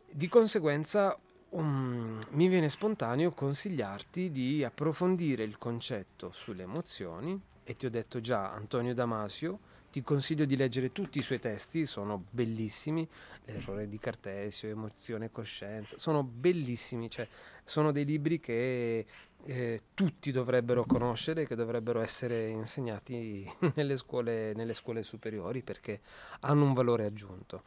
Di 0.09 0.27
conseguenza 0.27 1.15
Um, 1.51 2.17
mi 2.29 2.47
viene 2.47 2.69
spontaneo 2.69 3.31
consigliarti 3.31 4.31
di 4.31 4.63
approfondire 4.63 5.43
il 5.43 5.57
concetto 5.57 6.31
sulle 6.31 6.63
emozioni 6.63 7.37
e 7.63 7.73
ti 7.73 7.85
ho 7.85 7.89
detto 7.89 8.21
già 8.21 8.53
Antonio 8.53 8.93
Damasio, 8.93 9.59
ti 9.91 10.01
consiglio 10.01 10.45
di 10.45 10.55
leggere 10.55 10.93
tutti 10.93 11.19
i 11.19 11.21
suoi 11.21 11.39
testi, 11.39 11.85
sono 11.85 12.23
bellissimi, 12.29 13.05
l'errore 13.45 13.89
di 13.89 13.99
Cartesio, 13.99 14.69
emozione 14.69 15.25
e 15.25 15.31
coscienza, 15.31 15.97
sono 15.97 16.23
bellissimi, 16.23 17.09
cioè 17.09 17.27
sono 17.65 17.91
dei 17.91 18.05
libri 18.05 18.39
che 18.39 19.05
eh, 19.43 19.81
tutti 19.93 20.31
dovrebbero 20.31 20.85
conoscere, 20.85 21.45
che 21.45 21.55
dovrebbero 21.55 21.99
essere 21.99 22.47
insegnati 22.47 23.45
nelle 23.75 23.97
scuole, 23.97 24.53
nelle 24.53 24.73
scuole 24.73 25.03
superiori 25.03 25.63
perché 25.63 25.99
hanno 26.41 26.63
un 26.63 26.73
valore 26.73 27.03
aggiunto. 27.03 27.63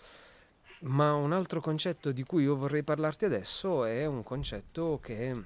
Ma 0.80 1.14
un 1.14 1.32
altro 1.32 1.60
concetto 1.60 2.12
di 2.12 2.24
cui 2.24 2.42
io 2.42 2.56
vorrei 2.56 2.82
parlarti 2.82 3.24
adesso 3.24 3.84
è 3.84 4.04
un 4.04 4.22
concetto 4.22 5.00
che 5.02 5.42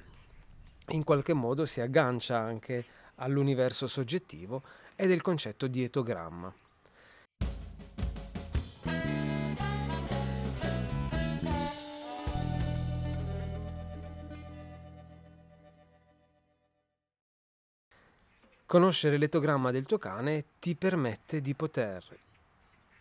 in 0.89 1.05
qualche 1.05 1.33
modo 1.33 1.65
si 1.65 1.81
aggancia 1.81 2.39
anche 2.39 2.85
all'universo 3.17 3.87
soggettivo 3.87 4.63
ed 4.97 5.11
è 5.11 5.15
il 5.15 5.23
concetto 5.23 5.67
di 5.69 5.85
etogramma. 5.85 6.53
Conoscere 18.67 19.17
l'etogramma 19.17 19.71
del 19.71 19.87
tuo 19.87 19.99
cane 19.99 20.45
ti 20.59 20.75
permette 20.75 21.41
di 21.41 21.55
poter 21.55 22.27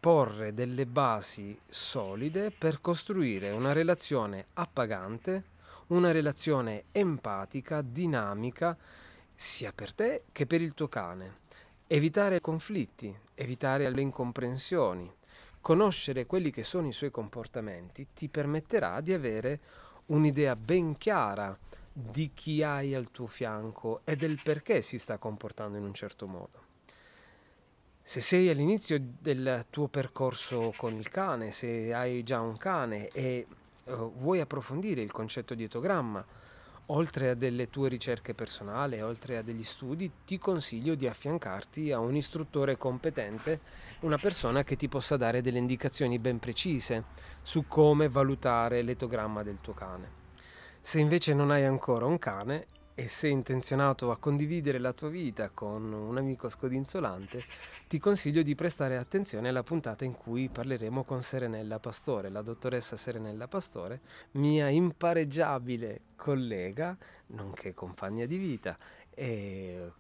porre 0.08 0.54
delle 0.54 0.86
basi 0.86 1.60
solide 1.68 2.50
per 2.50 2.80
costruire 2.80 3.52
una 3.52 3.74
relazione 3.74 4.46
appagante, 4.54 5.44
una 5.88 6.12
relazione 6.12 6.86
empatica, 6.94 7.82
dinamica, 7.82 8.78
sia 9.36 9.74
per 9.74 9.92
te 9.94 10.24
che 10.32 10.46
per 10.46 10.62
il 10.62 10.74
tuo 10.74 10.88
cane. 10.88 11.34
Evitare 11.88 12.40
conflitti, 12.40 13.14
evitare 13.36 13.90
le 13.90 14.00
incomprensioni, 14.00 15.14
conoscere 15.60 16.26
quelli 16.26 16.52
che 16.52 16.64
sono 16.64 16.88
i 16.88 16.94
suoi 16.94 17.12
comportamenti 17.12 18.08
ti 18.14 18.30
permetterà 18.30 19.02
di 19.02 19.12
avere 19.12 19.60
un'idea 20.06 20.56
ben 20.56 20.96
chiara 20.96 21.54
di 21.92 22.32
chi 22.34 22.64
hai 22.64 22.96
al 22.96 23.12
tuo 23.12 23.28
fianco 23.28 24.00
e 24.06 24.16
del 24.16 24.40
perché 24.42 24.82
si 24.82 25.00
sta 25.00 25.18
comportando 25.18 25.78
in 25.78 25.84
un 25.84 25.94
certo 25.94 26.28
modo. 26.28 26.67
Se 28.08 28.22
sei 28.22 28.48
all'inizio 28.48 28.98
del 29.20 29.66
tuo 29.70 29.90
percorso 29.90 30.74
con 30.78 30.94
il 30.94 31.10
cane, 31.10 31.52
se 31.52 31.94
hai 31.94 32.24
già 32.24 32.40
un 32.40 32.56
cane 32.56 33.10
e 33.10 33.46
uh, 33.84 34.14
vuoi 34.16 34.40
approfondire 34.40 35.02
il 35.02 35.12
concetto 35.12 35.54
di 35.54 35.66
etogramma, 35.66 36.26
oltre 36.86 37.32
a 37.32 37.34
delle 37.34 37.70
tue 37.70 37.90
ricerche 37.90 38.34
personali, 38.34 39.02
oltre 39.02 39.36
a 39.36 39.42
degli 39.42 39.66
studi, 39.66 40.10
ti 40.24 40.38
consiglio 40.38 40.96
di 40.96 41.06
affiancarti 41.06 41.92
a 41.92 42.00
un 42.00 42.16
istruttore 42.16 42.78
competente, 42.78 43.60
una 44.00 44.18
persona 44.18 44.64
che 44.64 44.78
ti 44.78 44.88
possa 44.88 45.18
dare 45.18 45.42
delle 45.42 45.58
indicazioni 45.58 46.18
ben 46.18 46.40
precise 46.40 47.04
su 47.42 47.66
come 47.68 48.08
valutare 48.08 48.84
l'etogramma 48.84 49.44
del 49.44 49.60
tuo 49.60 49.74
cane. 49.74 50.10
Se 50.80 50.98
invece 51.02 51.34
non 51.34 51.52
hai 51.52 51.66
ancora 51.66 52.06
un 52.06 52.18
cane, 52.20 52.68
e 53.00 53.08
sei 53.10 53.32
intenzionato 53.32 54.10
a 54.10 54.18
condividere 54.18 54.80
la 54.80 54.92
tua 54.92 55.10
vita 55.10 55.52
con 55.52 55.94
un 55.94 56.18
amico 56.18 56.50
scodinzolante, 56.50 57.44
ti 57.88 58.00
consiglio 58.00 58.42
di 58.42 58.56
prestare 58.56 58.98
attenzione 58.98 59.50
alla 59.50 59.62
puntata 59.62 60.04
in 60.04 60.16
cui 60.16 60.50
parleremo 60.50 61.04
con 61.04 61.22
Serenella 61.22 61.78
Pastore, 61.78 62.30
la 62.30 62.42
dottoressa 62.42 62.98
Serenella 62.98 63.48
Pastore, 63.48 64.02
mia 64.32 64.70
impareggiabile 64.70 66.02
collega, 66.16 66.98
nonché 67.28 67.76
compagna 67.76 68.26
di 68.26 68.38
vita, 68.38 68.76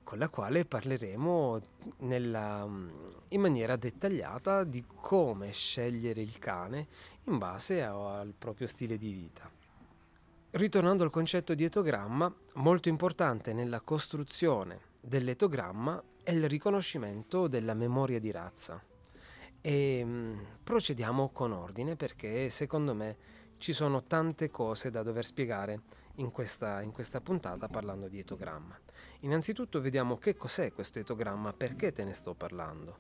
con 0.01 0.17
la 0.17 0.29
quale 0.29 0.65
parleremo 0.65 1.62
nella, 1.99 2.67
in 3.27 3.39
maniera 3.41 3.75
dettagliata 3.75 4.63
di 4.63 4.83
come 4.88 5.51
scegliere 5.51 6.21
il 6.21 6.39
cane 6.39 6.88
in 7.25 7.38
base 7.38 7.83
al 7.83 8.33
proprio 8.36 8.65
stile 8.65 8.97
di 8.97 9.12
vita. 9.12 9.56
Ritornando 10.57 11.03
al 11.03 11.11
concetto 11.11 11.53
di 11.53 11.65
etogramma, 11.65 12.33
molto 12.53 12.89
importante 12.89 13.53
nella 13.53 13.79
costruzione 13.79 14.79
dell'etogramma 14.99 16.01
è 16.23 16.31
il 16.31 16.49
riconoscimento 16.49 17.47
della 17.47 17.75
memoria 17.75 18.19
di 18.19 18.31
razza. 18.31 18.83
E 19.61 20.01
mm, 20.03 20.39
procediamo 20.63 21.29
con 21.29 21.51
ordine 21.51 21.95
perché 21.95 22.49
secondo 22.49 22.95
me 22.95 23.17
ci 23.59 23.71
sono 23.71 24.05
tante 24.05 24.49
cose 24.49 24.89
da 24.89 25.03
dover 25.03 25.25
spiegare 25.25 25.81
in 26.15 26.31
questa, 26.31 26.81
in 26.81 26.91
questa 26.91 27.21
puntata 27.21 27.67
parlando 27.67 28.07
di 28.07 28.17
etogramma. 28.17 28.75
Innanzitutto 29.19 29.79
vediamo 29.79 30.17
che 30.17 30.35
cos'è 30.35 30.73
questo 30.73 30.97
etogramma, 30.97 31.53
perché 31.53 31.91
te 31.91 32.03
ne 32.03 32.13
sto 32.13 32.33
parlando. 32.33 32.97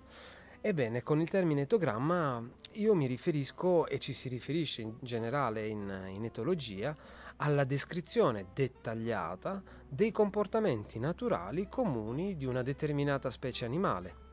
Ebbene, 0.61 1.01
con 1.01 1.21
il 1.21 1.29
termine 1.29 1.61
etogramma 1.61 2.43
io 2.73 2.93
mi 2.93 3.07
riferisco, 3.07 3.87
e 3.87 3.97
ci 3.97 4.13
si 4.13 4.29
riferisce 4.29 4.83
in 4.83 4.93
generale 4.99 5.65
in, 5.65 6.11
in 6.13 6.23
etologia, 6.23 6.95
alla 7.37 7.63
descrizione 7.63 8.47
dettagliata 8.53 9.61
dei 9.87 10.11
comportamenti 10.11 10.99
naturali 10.99 11.67
comuni 11.67 12.35
di 12.35 12.45
una 12.45 12.61
determinata 12.61 13.29
specie 13.29 13.65
animale 13.65 14.26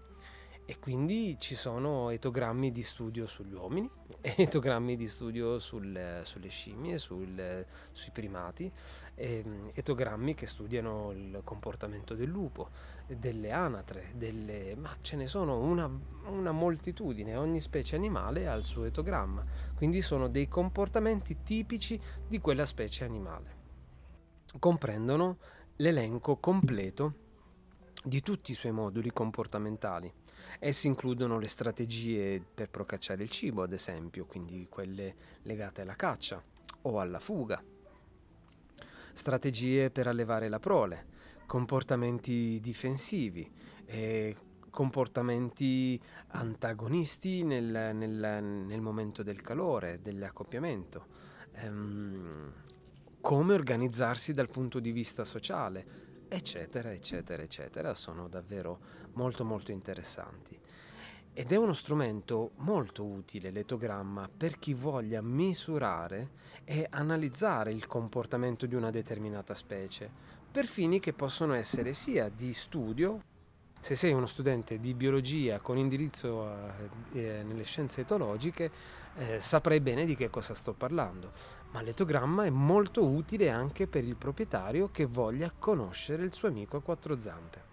e 0.66 0.79
quindi 0.79 1.37
ci 1.38 1.55
sono 1.55 2.09
etogrammi 2.09 2.70
di 2.70 2.83
studio 2.83 3.27
sugli 3.27 3.53
uomini, 3.53 3.88
etogrammi 4.22 4.96
di 4.96 5.09
studio 5.09 5.59
sul, 5.59 6.22
sulle 6.22 6.48
scimmie, 6.48 6.96
sul, 6.96 7.66
sui 7.92 8.11
primati, 8.11 8.72
ehm, 9.14 9.70
etogrammi 9.74 10.35
che 10.35 10.46
studiano 10.46 11.12
il 11.12 11.42
comportamento 11.44 12.14
del 12.14 12.29
lupo, 12.29 12.70
delle 13.07 13.53
anatre, 13.53 14.12
delle... 14.14 14.74
ma 14.74 14.96
ce 15.03 15.16
ne 15.16 15.27
sono 15.27 15.59
una, 15.59 15.90
una 16.29 16.53
moltitudine, 16.53 17.37
ogni 17.37 17.61
specie 17.61 17.96
animale 17.96 18.48
ha 18.48 18.55
il 18.55 18.64
suo 18.64 18.85
etogramma, 18.85 19.44
quindi 19.74 20.00
sono 20.00 20.29
dei 20.29 20.48
comportamenti 20.48 21.42
tipici 21.42 22.00
di 22.27 22.38
quella 22.38 22.64
specie 22.64 23.05
animale. 23.05 23.62
Comprendono 24.59 25.37
l'elenco 25.77 26.37
completo 26.37 27.22
di 28.03 28.22
tutti 28.22 28.53
i 28.53 28.55
suoi 28.55 28.72
moduli 28.72 29.11
comportamentali 29.12 30.12
Essi 30.59 30.87
includono 30.87 31.38
le 31.38 31.49
strategie 31.49 32.43
per 32.55 32.71
procacciare 32.71 33.23
il 33.23 33.31
cibo, 33.31 33.62
ad 33.62 33.73
esempio, 33.73 34.25
quindi 34.25 34.67
quelle 34.69 35.14
legate 35.43 35.83
alla 35.83 35.97
caccia 35.97 36.43
o 36.83 37.01
alla 37.01 37.19
fuga, 37.19 37.62
strategie 39.12 39.90
per 39.90 40.07
allevare 40.07 40.49
la 40.49 40.59
prole, 40.59 41.07
comportamenti 41.47 42.59
difensivi, 42.61 43.51
e 43.87 44.37
comportamenti 44.71 46.01
antagonisti 46.29 47.45
nel, 47.45 47.95
nel, 47.95 48.43
nel, 48.43 48.81
momento 48.81 49.23
del 49.23 49.40
calore, 49.40 50.01
dell'accoppiamento, 50.03 51.07
ehm, 51.53 52.53
come 53.21 53.55
organizzarsi 53.55 54.33
dal 54.33 54.51
punto 54.51 54.81
di 54.81 54.90
vista 54.90 55.25
sociale, 55.25 56.27
eccetera, 56.29 56.93
eccetera, 56.93 57.43
eccetera, 57.43 57.95
sono 57.95 58.27
davvero 58.27 58.81
molto 59.14 59.44
molto 59.44 59.72
interessanti. 59.72 60.59
Ed 61.33 61.50
è 61.50 61.57
uno 61.57 61.72
strumento 61.72 62.53
molto 62.57 63.05
utile 63.05 63.50
l'etogramma 63.50 64.29
per 64.35 64.59
chi 64.59 64.72
voglia 64.72 65.20
misurare 65.20 66.42
e 66.64 66.87
analizzare 66.88 67.72
il 67.72 67.87
comportamento 67.87 68.66
di 68.66 68.74
una 68.74 68.90
determinata 68.90 69.55
specie, 69.55 70.09
per 70.50 70.66
fini 70.66 71.00
che 71.00 71.12
possono 71.12 71.55
essere 71.55 71.92
sia 71.92 72.29
di 72.29 72.55
studio 72.55 73.20
se 73.85 73.96
sei 73.96 74.14
uno 74.14 74.24
studente 74.24 74.79
di 74.79 74.94
biologia 74.94 75.59
con 75.59 75.77
indirizzo 75.77 76.48
eh, 77.12 77.18
eh, 77.18 77.42
nelle 77.42 77.64
scienze 77.64 78.00
etologiche, 78.00 78.70
eh, 79.16 79.40
saprai 79.40 79.79
bene 79.81 80.07
di 80.07 80.16
che 80.16 80.31
cosa 80.31 80.55
sto 80.55 80.72
parlando, 80.72 81.33
ma 81.72 81.83
l'etogramma 81.83 82.44
è 82.44 82.50
molto 82.50 83.05
utile 83.05 83.50
anche 83.50 83.87
per 83.87 84.05
il 84.05 84.16
proprietario 84.16 84.90
che 84.90 85.05
voglia 85.05 85.53
conoscere 85.59 86.24
il 86.24 86.33
suo 86.33 86.48
amico 86.48 86.79
a 86.79 86.83
quattro 86.83 87.20
zampe. 87.20 87.63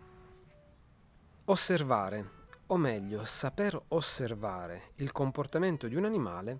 Osservare, 1.45 2.29
o 2.67 2.77
meglio, 2.77 3.25
saper 3.25 3.81
osservare 3.89 4.91
il 4.97 5.11
comportamento 5.11 5.87
di 5.87 5.95
un 5.95 6.05
animale 6.05 6.59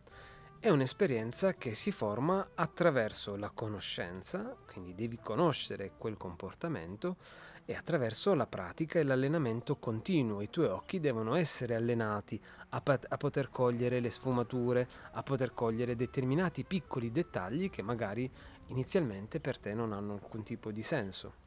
è 0.60 0.70
un'esperienza 0.70 1.54
che 1.54 1.76
si 1.76 1.92
forma 1.92 2.50
attraverso 2.56 3.36
la 3.36 3.52
conoscenza, 3.52 4.56
quindi 4.66 4.96
devi 4.96 5.20
conoscere 5.20 5.92
quel 5.98 6.18
comportamento, 6.18 7.18
e 7.64 7.76
attraverso 7.76 8.34
la 8.34 8.48
pratica 8.48 8.98
e 8.98 9.04
l'allenamento 9.04 9.78
continuo. 9.78 10.42
I 10.42 10.50
tuoi 10.50 10.68
occhi 10.68 11.00
devono 11.00 11.36
essere 11.36 11.76
allenati 11.76 12.42
a, 12.70 12.82
pat- 12.82 13.06
a, 13.08 13.18
poter 13.18 13.52
cogliere 13.52 14.00
le 14.00 14.10
sfumature, 14.10 14.88
a 15.12 15.22
poter 15.22 15.54
cogliere 15.54 15.96
determinati 15.96 16.64
piccoli 16.64 17.12
dettagli 17.12 17.70
che 17.70 17.84
magari 17.84 18.30
inizialmente 18.68 19.40
per 19.40 19.60
te 19.60 19.76
non 19.76 19.94
hanno 19.94 20.14
alcun 20.14 20.42
tipo 20.42 20.72
di 20.72 20.82
senso. 20.82 21.41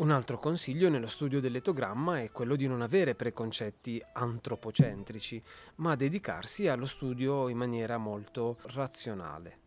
Un 0.00 0.10
altro 0.10 0.38
consiglio 0.38 0.88
nello 0.88 1.06
studio 1.06 1.40
dell'etogramma 1.40 2.22
è 2.22 2.30
quello 2.32 2.56
di 2.56 2.66
non 2.66 2.80
avere 2.80 3.14
preconcetti 3.14 4.02
antropocentrici, 4.14 5.42
ma 5.76 5.94
dedicarsi 5.94 6.68
allo 6.68 6.86
studio 6.86 7.48
in 7.48 7.58
maniera 7.58 7.98
molto 7.98 8.56
razionale. 8.68 9.58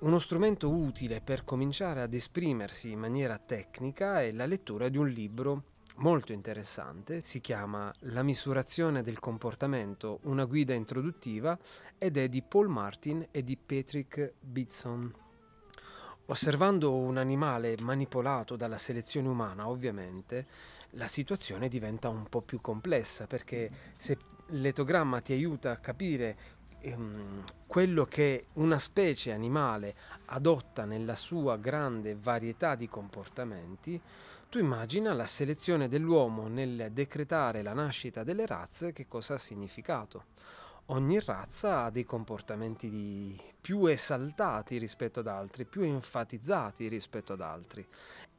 Uno 0.00 0.18
strumento 0.18 0.68
utile 0.68 1.22
per 1.22 1.44
cominciare 1.44 2.02
ad 2.02 2.12
esprimersi 2.12 2.90
in 2.90 2.98
maniera 2.98 3.38
tecnica 3.38 4.20
è 4.20 4.32
la 4.32 4.44
lettura 4.44 4.90
di 4.90 4.98
un 4.98 5.08
libro 5.08 5.62
molto 5.96 6.32
interessante, 6.32 7.22
si 7.24 7.40
chiama 7.40 7.90
La 8.00 8.22
misurazione 8.22 9.02
del 9.02 9.18
comportamento, 9.18 10.18
una 10.24 10.44
guida 10.44 10.74
introduttiva 10.74 11.58
ed 11.96 12.18
è 12.18 12.28
di 12.28 12.42
Paul 12.42 12.68
Martin 12.68 13.26
e 13.30 13.42
di 13.42 13.56
Patrick 13.56 14.34
Bitson. 14.38 15.29
Osservando 16.30 16.94
un 16.94 17.16
animale 17.16 17.74
manipolato 17.80 18.54
dalla 18.54 18.78
selezione 18.78 19.26
umana, 19.26 19.68
ovviamente, 19.68 20.46
la 20.90 21.08
situazione 21.08 21.68
diventa 21.68 22.08
un 22.08 22.28
po' 22.28 22.40
più 22.40 22.60
complessa 22.60 23.26
perché 23.26 23.68
se 23.98 24.16
l'etogramma 24.50 25.20
ti 25.22 25.32
aiuta 25.32 25.72
a 25.72 25.78
capire 25.78 26.36
ehm, 26.82 27.42
quello 27.66 28.04
che 28.04 28.46
una 28.54 28.78
specie 28.78 29.32
animale 29.32 29.96
adotta 30.26 30.84
nella 30.84 31.16
sua 31.16 31.56
grande 31.56 32.14
varietà 32.14 32.76
di 32.76 32.86
comportamenti, 32.86 34.00
tu 34.48 34.58
immagina 34.58 35.12
la 35.12 35.26
selezione 35.26 35.88
dell'uomo 35.88 36.46
nel 36.46 36.90
decretare 36.92 37.60
la 37.62 37.72
nascita 37.72 38.22
delle 38.22 38.46
razze 38.46 38.92
che 38.92 39.08
cosa 39.08 39.34
ha 39.34 39.38
significato. 39.38 40.26
Ogni 40.92 41.20
razza 41.20 41.84
ha 41.84 41.90
dei 41.90 42.04
comportamenti 42.04 43.40
più 43.60 43.86
esaltati 43.86 44.76
rispetto 44.76 45.20
ad 45.20 45.28
altri, 45.28 45.64
più 45.64 45.82
enfatizzati 45.82 46.88
rispetto 46.88 47.34
ad 47.34 47.40
altri 47.40 47.86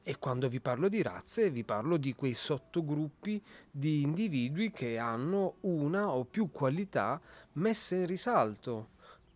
e 0.04 0.18
quando 0.18 0.50
vi 0.50 0.60
parlo 0.60 0.90
di 0.90 1.02
razze, 1.02 1.50
vi 1.50 1.64
parlo 1.64 1.96
di 1.96 2.14
quei 2.14 2.34
sottogruppi 2.34 3.42
di 3.72 4.02
individui 4.02 4.70
che 4.70 4.98
hanno 4.98 5.56
una 5.62 6.10
o 6.10 6.26
più 6.26 6.52
qualità 6.52 7.22
messe 7.54 7.96
in 7.96 8.06
risalto 8.08 8.90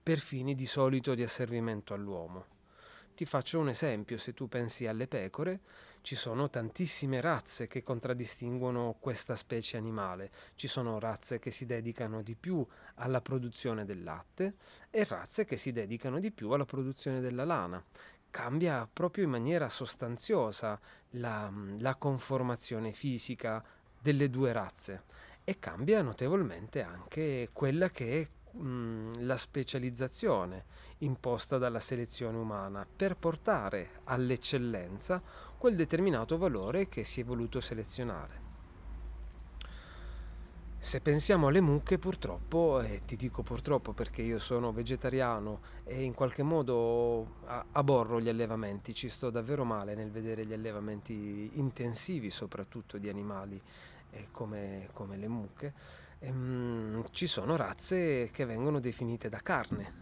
per 0.04 0.20
fini 0.20 0.54
di 0.54 0.66
solito 0.66 1.16
di 1.16 1.24
asservimento 1.24 1.94
all'uomo. 1.94 2.46
Ti 3.16 3.24
faccio 3.24 3.60
un 3.60 3.70
esempio, 3.70 4.18
se 4.18 4.34
tu 4.34 4.50
pensi 4.50 4.88
alle 4.88 5.08
pecore, 5.08 5.62
ci 6.06 6.14
sono 6.14 6.52
tantissime 6.52 7.20
razze 7.20 7.66
che 7.66 7.82
contraddistinguono 7.82 8.96
questa 9.00 9.36
specie 9.36 9.76
animale. 9.76 10.30
Ci 10.54 10.68
sono 10.68 11.00
razze 11.00 11.40
che 11.40 11.50
si 11.50 11.66
dedicano 11.66 12.22
di 12.22 12.36
più 12.36 12.64
alla 12.98 13.22
produzione 13.22 13.86
del 13.86 14.04
latte 14.04 14.54
e 14.92 15.04
razze 15.04 15.46
che 15.46 15.58
si 15.58 15.72
dedicano 15.72 16.20
di 16.20 16.30
più 16.30 16.52
alla 16.52 16.64
produzione 16.64 17.22
della 17.22 17.44
lana 17.44 17.84
cambia 18.30 18.88
proprio 18.92 19.24
in 19.24 19.32
maniera 19.32 19.68
sostanziosa 19.68 20.80
la, 21.12 21.52
la 21.80 21.96
conformazione 21.96 22.92
fisica 22.92 23.64
delle 24.00 24.30
due 24.30 24.52
razze 24.52 25.04
e 25.44 25.58
cambia 25.58 26.04
notevolmente 26.04 26.84
anche 26.84 27.50
quella 27.52 27.90
che 27.90 28.22
è 28.22 28.30
la 28.58 29.36
specializzazione 29.36 30.66
imposta 31.00 31.58
dalla 31.58 31.82
selezione 31.82 32.38
umana 32.38 32.86
per 32.86 33.18
portare 33.18 34.00
all'eccellenza 34.06 35.22
quel 35.66 35.78
determinato 35.78 36.38
valore 36.38 36.88
che 36.88 37.04
si 37.04 37.22
è 37.22 37.24
voluto 37.24 37.60
selezionare. 37.60 38.40
Se 40.78 41.02
pensiamo 41.02 41.48
alle 41.48 41.60
mucche, 41.60 41.98
purtroppo, 41.98 42.82
e 42.82 43.02
ti 43.04 43.16
dico 43.16 43.42
purtroppo 43.42 43.92
perché 43.92 44.22
io 44.22 44.38
sono 44.38 44.72
vegetariano 44.72 45.62
e 45.84 46.04
in 46.04 46.14
qualche 46.14 46.44
modo 46.44 47.38
aborro 47.72 48.22
gli 48.22 48.30
allevamenti, 48.30 48.94
ci 48.94 49.10
sto 49.10 49.32
davvero 49.32 49.64
male 49.64 49.96
nel 49.96 50.12
vedere 50.12 50.46
gli 50.46 50.54
allevamenti 50.54 51.50
intensivi, 51.54 52.30
soprattutto 52.30 53.00
di 53.00 53.10
animali 53.10 53.60
eh, 54.12 54.28
come, 54.30 54.90
come, 54.94 55.18
le 55.18 55.28
mucche, 55.28 55.74
ehm, 56.20 57.06
ci 57.10 57.26
sono 57.26 57.56
razze 57.56 58.30
che 58.30 58.46
vengono 58.46 58.80
definite 58.80 59.30
da 59.30 59.40
carne, 59.40 59.94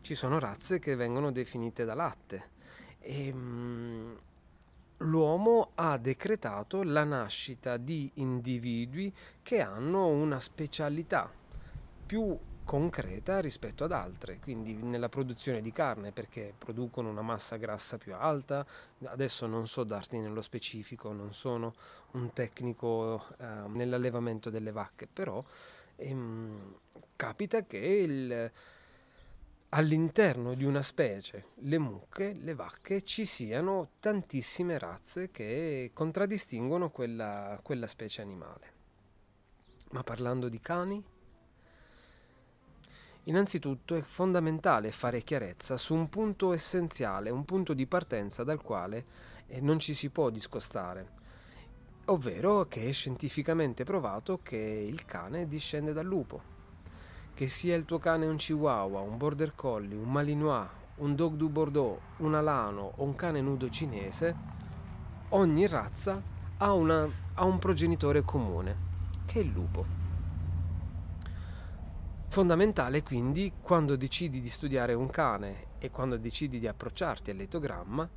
ci 0.00 0.16
sono 0.16 0.40
razze 0.40 0.80
che 0.80 0.96
vengono 0.96 1.30
definite 1.30 1.84
da 1.84 1.94
latte. 1.94 2.50
E, 2.98 3.26
ehm, 3.28 4.18
l'uomo 5.02 5.70
ha 5.74 5.96
decretato 5.98 6.82
la 6.82 7.04
nascita 7.04 7.76
di 7.76 8.10
individui 8.14 9.12
che 9.42 9.60
hanno 9.60 10.06
una 10.08 10.40
specialità 10.40 11.30
più 12.06 12.38
concreta 12.64 13.40
rispetto 13.40 13.84
ad 13.84 13.92
altre, 13.92 14.38
quindi 14.38 14.74
nella 14.74 15.08
produzione 15.08 15.60
di 15.60 15.72
carne 15.72 16.12
perché 16.12 16.54
producono 16.56 17.10
una 17.10 17.22
massa 17.22 17.56
grassa 17.56 17.98
più 17.98 18.14
alta, 18.14 18.64
adesso 19.04 19.46
non 19.46 19.66
so 19.66 19.82
darti 19.84 20.18
nello 20.18 20.42
specifico, 20.42 21.12
non 21.12 21.32
sono 21.34 21.74
un 22.12 22.32
tecnico 22.32 23.26
eh, 23.38 23.44
nell'allevamento 23.66 24.48
delle 24.48 24.70
vacche, 24.70 25.08
però 25.12 25.42
ehm, 25.96 26.74
capita 27.16 27.64
che 27.64 27.78
il, 27.78 28.50
all'interno 29.74 30.52
di 30.54 30.64
una 30.64 30.82
specie, 30.82 31.46
le 31.60 31.78
mucche, 31.78 32.34
le 32.34 32.54
vacche, 32.54 33.02
ci 33.02 33.24
siano 33.24 33.92
tantissime 34.00 34.78
razze 34.78 35.30
che 35.30 35.92
contraddistinguono 35.94 36.90
quella, 36.90 37.58
quella 37.62 37.86
specie 37.86 38.20
animale. 38.20 38.72
Ma 39.92 40.02
parlando 40.02 40.50
di 40.50 40.60
cani, 40.60 41.02
innanzitutto 43.24 43.94
è 43.94 44.02
fondamentale 44.02 44.90
fare 44.90 45.22
chiarezza 45.22 45.78
su 45.78 45.94
un 45.94 46.08
punto 46.10 46.52
essenziale, 46.52 47.30
un 47.30 47.46
punto 47.46 47.72
di 47.72 47.86
partenza 47.86 48.44
dal 48.44 48.60
quale 48.60 49.04
eh, 49.46 49.60
non 49.62 49.78
ci 49.78 49.94
si 49.94 50.10
può 50.10 50.28
discostare, 50.28 51.20
ovvero 52.06 52.66
che 52.68 52.88
è 52.88 52.92
scientificamente 52.92 53.84
provato 53.84 54.40
che 54.42 54.56
il 54.56 55.06
cane 55.06 55.48
discende 55.48 55.94
dal 55.94 56.06
lupo. 56.06 56.51
Che 57.34 57.48
sia 57.48 57.74
il 57.74 57.86
tuo 57.86 57.98
cane 57.98 58.26
un 58.26 58.36
chihuahua, 58.36 59.00
un 59.00 59.16
border 59.16 59.54
collie, 59.54 59.96
un 59.96 60.10
malinois, 60.12 60.68
un 60.96 61.14
dog 61.14 61.34
du 61.34 61.48
Bordeaux, 61.48 61.98
un 62.18 62.34
alano 62.34 62.92
o 62.96 63.04
un 63.04 63.14
cane 63.14 63.40
nudo 63.40 63.70
cinese, 63.70 64.36
ogni 65.30 65.66
razza 65.66 66.22
ha, 66.58 66.72
una, 66.74 67.08
ha 67.34 67.44
un 67.44 67.58
progenitore 67.58 68.20
comune, 68.20 68.76
che 69.24 69.40
è 69.40 69.42
il 69.42 69.50
lupo. 69.50 69.86
Fondamentale 72.28 73.02
quindi 73.02 73.54
quando 73.60 73.96
decidi 73.96 74.40
di 74.40 74.50
studiare 74.50 74.92
un 74.92 75.08
cane 75.08 75.68
e 75.78 75.90
quando 75.90 76.18
decidi 76.18 76.58
di 76.58 76.68
approcciarti 76.68 77.30
all'etogramma, 77.30 78.08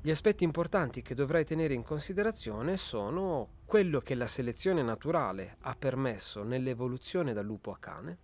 gli 0.00 0.10
aspetti 0.10 0.44
importanti 0.44 1.02
che 1.02 1.14
dovrai 1.14 1.44
tenere 1.44 1.74
in 1.74 1.82
considerazione 1.82 2.78
sono 2.78 3.48
quello 3.66 4.00
che 4.00 4.14
la 4.14 4.26
selezione 4.26 4.82
naturale 4.82 5.56
ha 5.60 5.76
permesso 5.78 6.42
nell'evoluzione 6.42 7.34
dal 7.34 7.44
lupo 7.44 7.72
a 7.72 7.76
cane 7.78 8.18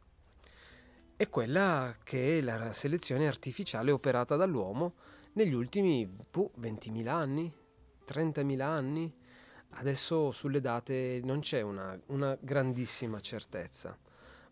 e 1.16 1.28
quella 1.28 1.94
che 2.02 2.38
è 2.38 2.40
la 2.40 2.72
selezione 2.72 3.26
artificiale 3.26 3.90
operata 3.90 4.36
dall'uomo 4.36 4.94
negli 5.34 5.52
ultimi 5.52 6.08
puh, 6.30 6.50
20.000 6.60 7.08
anni, 7.08 7.52
30.000 8.06 8.60
anni. 8.60 9.14
Adesso 9.76 10.30
sulle 10.30 10.60
date 10.60 11.20
non 11.24 11.40
c'è 11.40 11.60
una, 11.60 11.98
una 12.06 12.36
grandissima 12.40 13.20
certezza, 13.20 13.96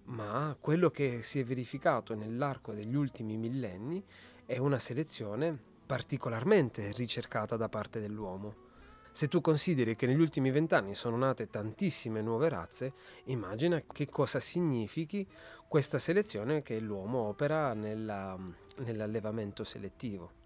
ma 0.04 0.56
quello 0.58 0.90
che 0.90 1.22
si 1.22 1.38
è 1.38 1.44
verificato 1.44 2.14
nell'arco 2.14 2.72
degli 2.72 2.94
ultimi 2.94 3.36
millenni 3.36 4.04
è 4.44 4.58
una 4.58 4.78
selezione 4.78 5.56
particolarmente 5.86 6.92
ricercata 6.92 7.56
da 7.56 7.68
parte 7.68 8.00
dell'uomo. 8.00 8.70
Se 9.14 9.28
tu 9.28 9.42
consideri 9.42 9.94
che 9.94 10.06
negli 10.06 10.20
ultimi 10.20 10.50
vent'anni 10.50 10.94
sono 10.94 11.18
nate 11.18 11.48
tantissime 11.48 12.22
nuove 12.22 12.48
razze, 12.48 12.94
immagina 13.24 13.80
che 13.80 14.08
cosa 14.08 14.40
significhi 14.40 15.28
questa 15.68 15.98
selezione 15.98 16.62
che 16.62 16.80
l'uomo 16.80 17.18
opera 17.28 17.74
nella, 17.74 18.38
nell'allevamento 18.78 19.64
selettivo. 19.64 20.40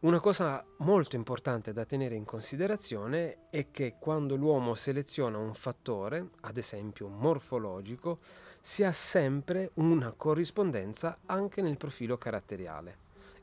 Una 0.00 0.18
cosa 0.18 0.64
molto 0.78 1.14
importante 1.14 1.72
da 1.72 1.84
tenere 1.84 2.16
in 2.16 2.24
considerazione 2.24 3.48
è 3.50 3.70
che 3.70 3.94
quando 3.98 4.34
l'uomo 4.36 4.74
seleziona 4.74 5.38
un 5.38 5.54
fattore, 5.54 6.30
ad 6.42 6.56
esempio 6.56 7.08
morfologico, 7.08 8.18
si 8.60 8.82
ha 8.82 8.92
sempre 8.92 9.70
una 9.74 10.12
corrispondenza 10.12 11.18
anche 11.26 11.62
nel 11.62 11.76
profilo 11.76 12.18
caratteriale 12.18 12.96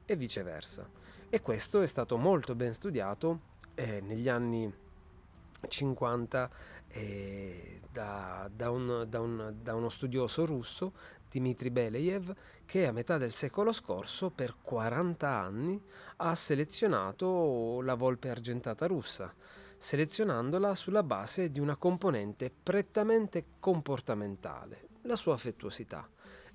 e 0.05 0.15
viceversa. 0.15 1.04
E 1.35 1.41
questo 1.41 1.81
è 1.81 1.85
stato 1.85 2.15
molto 2.15 2.55
ben 2.55 2.73
studiato 2.73 3.39
eh, 3.75 3.99
negli 3.99 4.29
anni 4.29 4.73
50 5.67 6.49
eh, 6.87 7.81
da, 7.91 8.49
da, 8.49 8.69
un, 8.69 9.05
da, 9.09 9.19
un, 9.19 9.53
da, 9.61 9.75
uno 9.75 9.89
studioso 9.89 10.45
russo, 10.45 10.93
Dmitry 11.29 11.71
Beleyev, 11.71 12.33
che 12.63 12.87
a 12.87 12.93
metà 12.93 13.17
del 13.17 13.33
secolo 13.33 13.73
scorso 13.73 14.29
per 14.29 14.55
40 14.61 15.27
anni 15.27 15.83
ha 16.15 16.33
selezionato 16.35 17.81
la 17.81 17.95
volpe 17.95 18.29
argentata 18.29 18.87
russa, 18.87 19.33
selezionandola 19.77 20.73
sulla 20.73 21.03
base 21.03 21.51
di 21.51 21.59
una 21.59 21.75
componente 21.75 22.49
prettamente 22.49 23.43
comportamentale, 23.59 24.87
la 25.01 25.17
sua 25.17 25.33
affettuosità. 25.33 26.07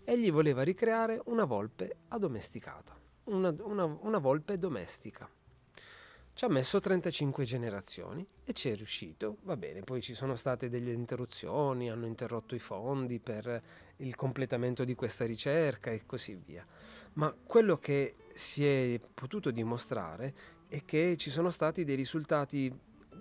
Egli 0.02 0.32
voleva 0.32 0.62
ricreare 0.62 1.20
una 1.26 1.44
volpe 1.44 1.96
addomesticata, 2.08 2.99
una, 3.24 3.54
una, 3.60 3.84
una 3.84 4.18
volpe 4.18 4.58
domestica. 4.58 5.28
Ci 6.32 6.44
ha 6.44 6.48
messo 6.48 6.80
35 6.80 7.44
generazioni 7.44 8.26
e 8.44 8.52
ci 8.52 8.70
è 8.70 8.76
riuscito. 8.76 9.38
Va 9.42 9.56
bene, 9.56 9.82
poi 9.82 10.00
ci 10.00 10.14
sono 10.14 10.36
state 10.36 10.70
delle 10.70 10.92
interruzioni, 10.92 11.90
hanno 11.90 12.06
interrotto 12.06 12.54
i 12.54 12.58
fondi 12.58 13.18
per 13.18 13.62
il 13.96 14.14
completamento 14.14 14.84
di 14.84 14.94
questa 14.94 15.26
ricerca 15.26 15.90
e 15.90 16.06
così 16.06 16.40
via. 16.42 16.66
Ma 17.14 17.34
quello 17.44 17.76
che 17.76 18.14
si 18.32 18.66
è 18.66 18.98
potuto 19.12 19.50
dimostrare 19.50 20.34
è 20.68 20.84
che 20.84 21.16
ci 21.18 21.30
sono 21.30 21.50
stati 21.50 21.84
dei 21.84 21.96
risultati 21.96 22.72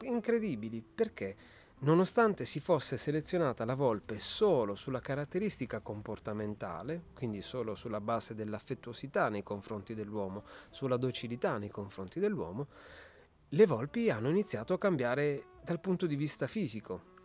incredibili 0.03 0.81
perché 0.81 1.35
Nonostante 1.81 2.43
si 2.43 2.59
fosse 2.59 2.97
selezionata 2.97 3.63
la 3.63 3.73
volpe 3.73 4.19
solo 4.19 4.75
sulla 4.75 4.99
caratteristica 4.99 5.79
comportamentale, 5.79 7.03
quindi 7.13 7.41
solo 7.41 7.73
sulla 7.73 8.01
base 8.01 8.35
dell'affettuosità 8.35 9.29
nei 9.29 9.43
confronti 9.43 9.93
dell'uomo, 9.93 10.43
sulla 10.71 10.97
docilità 10.97 11.57
nei 11.57 11.69
confronti 11.69 12.19
dell'uomo, 12.19 12.67
le 13.47 13.65
volpi 13.65 14.09
hanno 14.09 14.27
iniziato 14.27 14.73
a 14.73 14.77
cambiare 14.77 15.45
dal 15.63 15.79
punto 15.79 16.05
di 16.05 16.17
vista 16.17 16.47
fisico. 16.47 17.17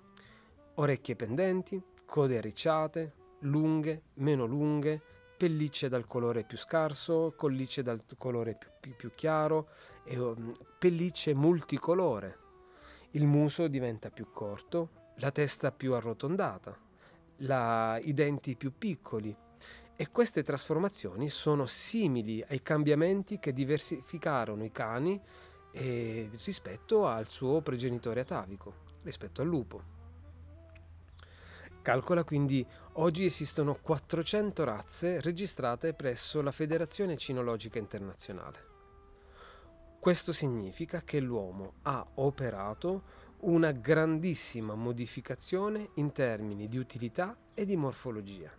Orecchie 0.74 1.16
pendenti, 1.16 1.82
code 2.06 2.38
arricciate, 2.38 3.12
lunghe, 3.40 4.02
meno 4.14 4.46
lunghe, 4.46 5.02
pellicce 5.36 5.88
dal 5.88 6.06
colore 6.06 6.44
più 6.44 6.56
scarso, 6.56 7.34
collicce 7.36 7.82
dal 7.82 8.04
colore 8.16 8.54
più, 8.54 8.68
più, 8.78 8.94
più 8.94 9.10
chiaro, 9.10 9.68
e, 10.04 10.16
um, 10.16 10.52
pellicce 10.78 11.34
multicolore. 11.34 12.43
Il 13.14 13.26
muso 13.26 13.68
diventa 13.68 14.10
più 14.10 14.32
corto, 14.32 15.12
la 15.18 15.30
testa 15.30 15.70
più 15.70 15.94
arrotondata, 15.94 16.76
la, 17.38 17.96
i 18.02 18.12
denti 18.12 18.56
più 18.56 18.72
piccoli, 18.76 19.34
e 19.94 20.10
queste 20.10 20.42
trasformazioni 20.42 21.28
sono 21.28 21.64
simili 21.64 22.44
ai 22.48 22.60
cambiamenti 22.60 23.38
che 23.38 23.52
diversificarono 23.52 24.64
i 24.64 24.72
cani 24.72 25.20
e 25.70 26.28
rispetto 26.44 27.06
al 27.06 27.28
suo 27.28 27.60
progenitore 27.60 28.18
atavico, 28.20 28.74
rispetto 29.04 29.42
al 29.42 29.46
lupo. 29.46 29.82
Calcola 31.82 32.24
quindi 32.24 32.66
oggi 32.94 33.26
esistono 33.26 33.78
400 33.80 34.64
razze 34.64 35.20
registrate 35.20 35.94
presso 35.94 36.42
la 36.42 36.50
Federazione 36.50 37.16
Cinologica 37.16 37.78
Internazionale. 37.78 38.73
Questo 40.04 40.34
significa 40.34 41.00
che 41.00 41.18
l'uomo 41.18 41.76
ha 41.84 42.06
operato 42.16 43.04
una 43.44 43.72
grandissima 43.72 44.74
modificazione 44.74 45.92
in 45.94 46.12
termini 46.12 46.68
di 46.68 46.76
utilità 46.76 47.34
e 47.54 47.64
di 47.64 47.74
morfologia, 47.74 48.50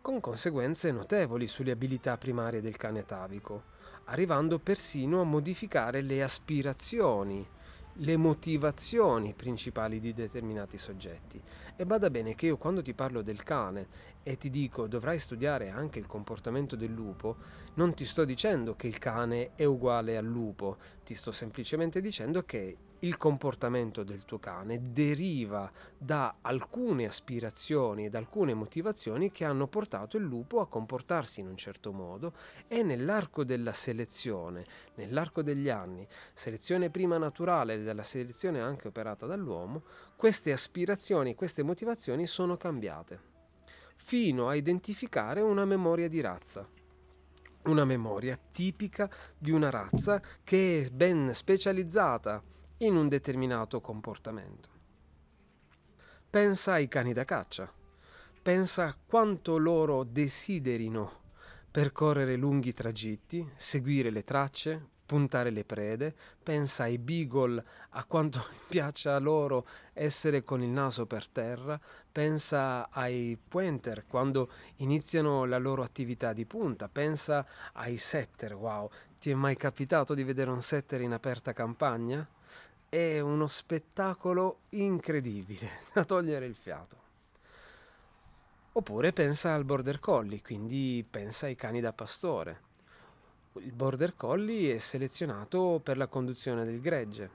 con 0.00 0.20
conseguenze 0.20 0.92
notevoli 0.92 1.48
sulle 1.48 1.72
abilità 1.72 2.16
primarie 2.18 2.60
del 2.60 2.76
cane 2.76 3.00
atavico, 3.00 3.64
arrivando 4.04 4.60
persino 4.60 5.22
a 5.22 5.24
modificare 5.24 6.02
le 6.02 6.22
aspirazioni, 6.22 7.44
le 7.94 8.16
motivazioni 8.16 9.34
principali 9.34 10.00
di 10.00 10.14
determinati 10.14 10.78
soggetti. 10.78 11.40
E 11.76 11.86
bada 11.86 12.10
bene 12.10 12.34
che 12.34 12.46
io 12.46 12.56
quando 12.56 12.82
ti 12.82 12.94
parlo 12.94 13.22
del 13.22 13.42
cane 13.42 13.86
e 14.22 14.36
ti 14.36 14.50
dico 14.50 14.86
dovrai 14.86 15.18
studiare 15.18 15.70
anche 15.70 15.98
il 15.98 16.06
comportamento 16.06 16.76
del 16.76 16.92
lupo, 16.92 17.36
non 17.74 17.94
ti 17.94 18.04
sto 18.04 18.24
dicendo 18.24 18.76
che 18.76 18.86
il 18.86 18.98
cane 18.98 19.52
è 19.54 19.64
uguale 19.64 20.16
al 20.16 20.26
lupo, 20.26 20.76
ti 21.04 21.14
sto 21.14 21.32
semplicemente 21.32 22.00
dicendo 22.00 22.42
che 22.44 22.76
il 23.00 23.16
comportamento 23.16 24.02
del 24.02 24.24
tuo 24.24 24.38
cane 24.38 24.80
deriva 24.82 25.70
da 25.96 26.36
alcune 26.40 27.06
aspirazioni 27.06 28.04
e 28.04 28.10
da 28.10 28.18
alcune 28.18 28.54
motivazioni 28.54 29.30
che 29.30 29.44
hanno 29.44 29.68
portato 29.68 30.16
il 30.16 30.24
lupo 30.24 30.60
a 30.60 30.68
comportarsi 30.68 31.40
in 31.40 31.46
un 31.46 31.56
certo 31.56 31.92
modo 31.92 32.34
e 32.66 32.82
nell'arco 32.82 33.44
della 33.44 33.72
selezione, 33.72 34.64
nell'arco 34.96 35.42
degli 35.42 35.68
anni, 35.68 36.06
selezione 36.34 36.90
prima 36.90 37.16
naturale 37.16 37.74
e 37.74 37.82
della 37.82 38.02
selezione 38.02 38.60
anche 38.60 38.88
operata 38.88 39.26
dall'uomo, 39.26 39.82
queste 40.16 40.52
aspirazioni, 40.52 41.34
queste 41.34 41.62
motivazioni 41.62 42.26
sono 42.26 42.56
cambiate 42.56 43.28
fino 43.96 44.48
a 44.48 44.54
identificare 44.54 45.40
una 45.40 45.64
memoria 45.64 46.08
di 46.08 46.20
razza 46.20 46.66
una 47.64 47.84
memoria 47.84 48.38
tipica 48.50 49.10
di 49.36 49.50
una 49.50 49.68
razza 49.68 50.22
che 50.42 50.84
è 50.86 50.90
ben 50.90 51.34
specializzata 51.34 52.42
in 52.82 52.96
un 52.96 53.08
determinato 53.08 53.80
comportamento. 53.80 54.68
Pensa 56.28 56.72
ai 56.72 56.88
cani 56.88 57.12
da 57.12 57.24
caccia, 57.24 57.70
pensa 58.42 58.86
a 58.86 58.96
quanto 59.06 59.58
loro 59.58 60.04
desiderino 60.04 61.18
percorrere 61.70 62.36
lunghi 62.36 62.72
tragitti, 62.72 63.48
seguire 63.54 64.10
le 64.10 64.24
tracce, 64.24 64.88
puntare 65.10 65.50
le 65.50 65.64
prede, 65.64 66.14
pensa 66.42 66.84
ai 66.84 66.96
beagle, 66.98 67.64
a 67.90 68.04
quanto 68.04 68.44
piaccia 68.68 69.18
loro 69.18 69.66
essere 69.92 70.42
con 70.42 70.62
il 70.62 70.70
naso 70.70 71.06
per 71.06 71.28
terra, 71.28 71.78
pensa 72.10 72.88
ai 72.90 73.36
pointer 73.36 74.06
quando 74.06 74.50
iniziano 74.76 75.44
la 75.44 75.58
loro 75.58 75.82
attività 75.82 76.32
di 76.32 76.46
punta, 76.46 76.88
pensa 76.88 77.46
ai 77.72 77.98
setter, 77.98 78.54
wow, 78.54 78.88
ti 79.18 79.30
è 79.30 79.34
mai 79.34 79.56
capitato 79.56 80.14
di 80.14 80.22
vedere 80.22 80.50
un 80.50 80.62
setter 80.62 81.00
in 81.00 81.12
aperta 81.12 81.52
campagna? 81.52 82.26
È 82.90 83.20
uno 83.20 83.46
spettacolo 83.46 84.62
incredibile, 84.70 85.84
da 85.94 86.04
togliere 86.04 86.44
il 86.44 86.56
fiato. 86.56 86.98
Oppure 88.72 89.12
pensa 89.12 89.54
al 89.54 89.64
border 89.64 90.00
collie, 90.00 90.42
quindi 90.42 91.04
pensa 91.08 91.46
ai 91.46 91.54
cani 91.54 91.80
da 91.80 91.92
pastore. 91.92 92.68
Il 93.54 93.72
border 93.72 94.14
collie 94.16 94.74
è 94.74 94.78
selezionato 94.78 95.80
per 95.82 95.96
la 95.96 96.08
conduzione 96.08 96.64
del 96.64 96.80
gregge, 96.80 97.30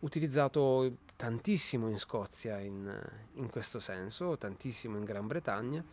utilizzato 0.00 0.96
tantissimo 1.16 1.88
in 1.88 1.98
Scozia 1.98 2.58
in, 2.60 3.00
in 3.34 3.50
questo 3.50 3.80
senso, 3.80 4.38
tantissimo 4.38 4.96
in 4.96 5.04
Gran 5.04 5.26
Bretagna, 5.26 5.84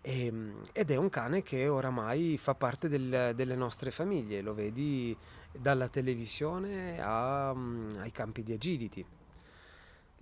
e, 0.00 0.26
ehm, 0.26 0.62
ed 0.72 0.90
è 0.90 0.96
un 0.96 1.08
cane 1.08 1.42
che 1.42 1.68
oramai 1.68 2.38
fa 2.38 2.54
parte 2.54 2.88
del, 2.88 3.32
delle 3.34 3.56
nostre 3.56 3.90
famiglie, 3.90 4.40
lo 4.40 4.54
vedi 4.54 5.16
dalla 5.52 5.88
televisione 5.88 7.00
a, 7.00 7.50
ai 7.50 8.10
campi 8.12 8.42
di 8.42 8.52
agility 8.52 9.04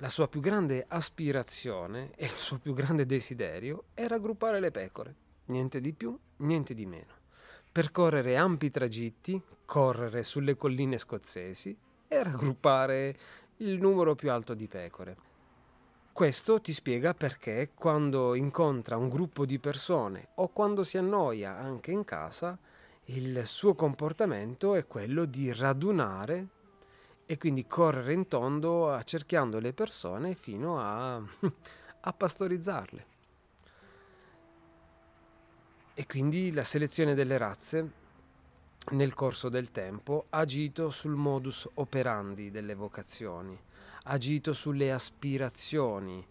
la 0.00 0.08
sua 0.08 0.28
più 0.28 0.40
grande 0.40 0.84
aspirazione 0.86 2.12
e 2.14 2.26
il 2.26 2.30
suo 2.30 2.58
più 2.58 2.72
grande 2.72 3.04
desiderio 3.04 3.86
era 3.94 4.14
raggruppare 4.14 4.60
le 4.60 4.70
pecore, 4.70 5.14
niente 5.46 5.80
di 5.80 5.92
più, 5.92 6.16
niente 6.36 6.72
di 6.72 6.86
meno. 6.86 7.16
Percorrere 7.70 8.36
ampi 8.36 8.70
tragitti, 8.70 9.40
correre 9.64 10.22
sulle 10.22 10.54
colline 10.54 10.98
scozzesi 10.98 11.76
e 12.06 12.22
raggruppare 12.22 13.16
il 13.56 13.80
numero 13.80 14.14
più 14.14 14.30
alto 14.30 14.54
di 14.54 14.68
pecore. 14.68 15.16
Questo 16.18 16.60
ti 16.60 16.72
spiega 16.72 17.14
perché 17.14 17.70
quando 17.76 18.34
incontra 18.34 18.96
un 18.96 19.08
gruppo 19.08 19.46
di 19.46 19.60
persone 19.60 20.30
o 20.34 20.48
quando 20.48 20.82
si 20.82 20.98
annoia 20.98 21.56
anche 21.56 21.92
in 21.92 22.02
casa, 22.02 22.58
il 23.04 23.42
suo 23.46 23.76
comportamento 23.76 24.74
è 24.74 24.84
quello 24.84 25.26
di 25.26 25.52
radunare 25.52 26.48
e 27.24 27.38
quindi 27.38 27.66
correre 27.66 28.14
in 28.14 28.26
tondo 28.26 28.90
accerchiando 28.90 29.60
le 29.60 29.72
persone 29.72 30.34
fino 30.34 30.80
a, 30.80 31.22
a 32.00 32.12
pastorizzarle. 32.12 33.06
E 35.94 36.04
quindi 36.04 36.50
la 36.50 36.64
selezione 36.64 37.14
delle 37.14 37.38
razze 37.38 37.92
nel 38.90 39.14
corso 39.14 39.48
del 39.48 39.70
tempo 39.70 40.26
ha 40.30 40.38
agito 40.38 40.90
sul 40.90 41.14
modus 41.14 41.68
operandi 41.74 42.50
delle 42.50 42.74
vocazioni, 42.74 43.56
agito 44.10 44.52
sulle 44.52 44.90
aspirazioni 44.92 46.26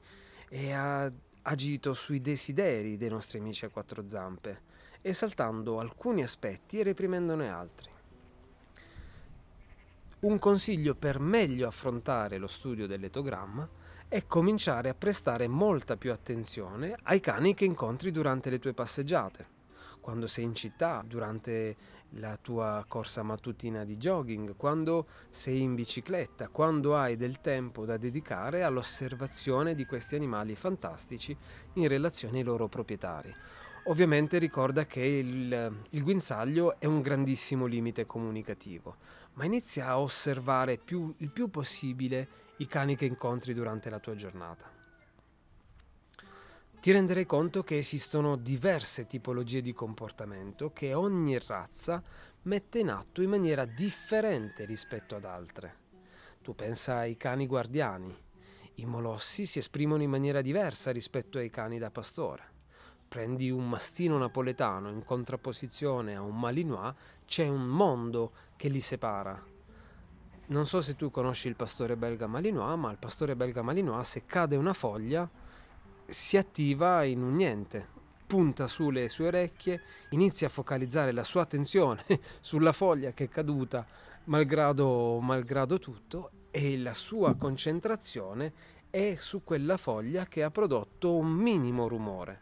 e 0.49 0.71
ha 0.71 1.11
agito 1.43 1.93
sui 1.93 2.21
desideri 2.21 2.97
dei 2.97 3.09
nostri 3.09 3.39
amici 3.39 3.65
a 3.65 3.69
quattro 3.69 4.07
zampe, 4.07 4.61
esaltando 5.01 5.79
alcuni 5.79 6.23
aspetti 6.23 6.79
e 6.79 6.83
reprimendone 6.83 7.49
altri. 7.49 7.91
Un 10.19 10.39
consiglio 10.39 10.95
per 10.95 11.19
meglio 11.19 11.67
affrontare 11.67 12.37
lo 12.37 12.47
studio 12.47 12.87
dell'etogramma 12.87 13.69
è 14.07 14.25
cominciare 14.25 14.89
a 14.89 14.95
prestare 14.95 15.47
molta 15.47 15.97
più 15.97 16.11
attenzione 16.11 16.97
ai 17.03 17.19
cani 17.19 17.53
che 17.53 17.65
incontri 17.65 18.09
durante 18.09 18.49
le 18.49 18.57
tue 18.57 18.73
passeggiate, 18.73 19.55
quando 20.01 20.25
sei 20.25 20.45
in 20.45 20.55
città, 20.55 21.03
durante 21.05 21.75
la 22.11 22.37
tua 22.37 22.83
corsa 22.87 23.23
mattutina 23.23 23.83
di 23.83 23.97
jogging, 23.97 24.55
quando 24.55 25.07
sei 25.29 25.61
in 25.61 25.75
bicicletta, 25.75 26.49
quando 26.49 26.95
hai 26.95 27.15
del 27.15 27.41
tempo 27.41 27.85
da 27.85 27.97
dedicare 27.97 28.63
all'osservazione 28.63 29.75
di 29.75 29.85
questi 29.85 30.15
animali 30.15 30.55
fantastici 30.55 31.35
in 31.73 31.87
relazione 31.87 32.39
ai 32.39 32.43
loro 32.43 32.67
proprietari. 32.67 33.33
Ovviamente 33.85 34.37
ricorda 34.37 34.85
che 34.85 35.01
il, 35.01 35.83
il 35.89 36.03
guinzaglio 36.03 36.79
è 36.79 36.85
un 36.85 37.01
grandissimo 37.01 37.65
limite 37.65 38.05
comunicativo, 38.05 38.97
ma 39.33 39.45
inizia 39.45 39.87
a 39.87 39.99
osservare 39.99 40.77
più, 40.77 41.13
il 41.17 41.31
più 41.31 41.49
possibile 41.49 42.27
i 42.57 42.67
cani 42.67 42.95
che 42.95 43.05
incontri 43.05 43.53
durante 43.53 43.89
la 43.89 43.99
tua 43.99 44.15
giornata. 44.15 44.76
Ti 46.79 46.91
renderai 46.91 47.25
conto 47.25 47.63
che 47.63 47.79
esistono 47.79 48.35
diverse 48.35 49.07
tipologie 49.07 49.61
di 49.61 49.73
comportamento 49.73 50.71
che 50.71 50.93
ogni 50.93 51.37
razza 51.39 52.01
mette 52.43 52.79
in 52.79 52.89
atto 52.89 53.21
in 53.21 53.29
maniera 53.29 53.65
differente 53.65 54.63
rispetto 54.63 55.15
ad 55.15 55.25
altre. 55.25 55.85
Tu 56.41 56.53
pensa 56.53 56.97
ai 56.97 57.17
cani 57.17 57.47
guardiani. 57.47 58.15
I 58.75 58.85
molossi 58.85 59.47
si 59.47 59.57
esprimono 59.57 60.03
in 60.03 60.09
maniera 60.09 60.39
diversa 60.41 60.91
rispetto 60.91 61.39
ai 61.39 61.49
cani 61.49 61.79
da 61.79 61.89
pastore. 61.89 62.43
Prendi 63.07 63.49
un 63.49 63.67
mastino 63.67 64.17
napoletano 64.17 64.89
in 64.89 65.03
contrapposizione 65.03 66.15
a 66.15 66.21
un 66.21 66.39
malinois, 66.39 66.93
c'è 67.25 67.47
un 67.47 67.65
mondo 67.65 68.31
che 68.55 68.69
li 68.69 68.81
separa. 68.81 69.43
Non 70.45 70.65
so 70.67 70.81
se 70.81 70.95
tu 70.95 71.09
conosci 71.09 71.47
il 71.47 71.55
pastore 71.55 71.97
belga 71.97 72.27
malinois, 72.27 72.77
ma 72.77 72.91
il 72.91 72.97
pastore 72.97 73.35
belga 73.35 73.63
malinois 73.63 74.07
se 74.07 74.25
cade 74.25 74.55
una 74.55 74.73
foglia 74.73 75.29
si 76.07 76.37
attiva 76.37 77.03
in 77.03 77.21
un 77.21 77.35
niente, 77.35 77.85
punta 78.25 78.67
sulle 78.67 79.09
sue 79.09 79.27
orecchie, 79.27 79.81
inizia 80.11 80.47
a 80.47 80.49
focalizzare 80.49 81.11
la 81.11 81.23
sua 81.23 81.41
attenzione 81.41 82.03
sulla 82.39 82.71
foglia 82.71 83.11
che 83.11 83.25
è 83.25 83.29
caduta, 83.29 83.85
malgrado, 84.25 85.19
malgrado 85.19 85.79
tutto, 85.79 86.31
e 86.49 86.77
la 86.77 86.93
sua 86.93 87.35
concentrazione 87.35 88.53
è 88.89 89.15
su 89.17 89.43
quella 89.43 89.77
foglia 89.77 90.25
che 90.25 90.43
ha 90.43 90.49
prodotto 90.49 91.15
un 91.15 91.29
minimo 91.29 91.87
rumore. 91.87 92.41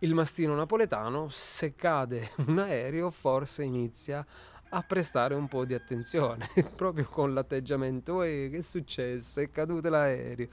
Il 0.00 0.14
mastino 0.14 0.54
napoletano, 0.54 1.28
se 1.28 1.74
cade 1.74 2.30
un 2.46 2.58
aereo, 2.58 3.10
forse 3.10 3.62
inizia 3.62 4.24
a 4.70 4.82
prestare 4.82 5.34
un 5.34 5.48
po' 5.48 5.64
di 5.64 5.74
attenzione, 5.74 6.48
proprio 6.74 7.04
con 7.04 7.32
l'atteggiamento, 7.32 8.22
e 8.22 8.48
che 8.50 8.58
è 8.58 8.62
successo? 8.62 9.40
È 9.40 9.50
caduto 9.50 9.88
l'aereo. 9.88 10.48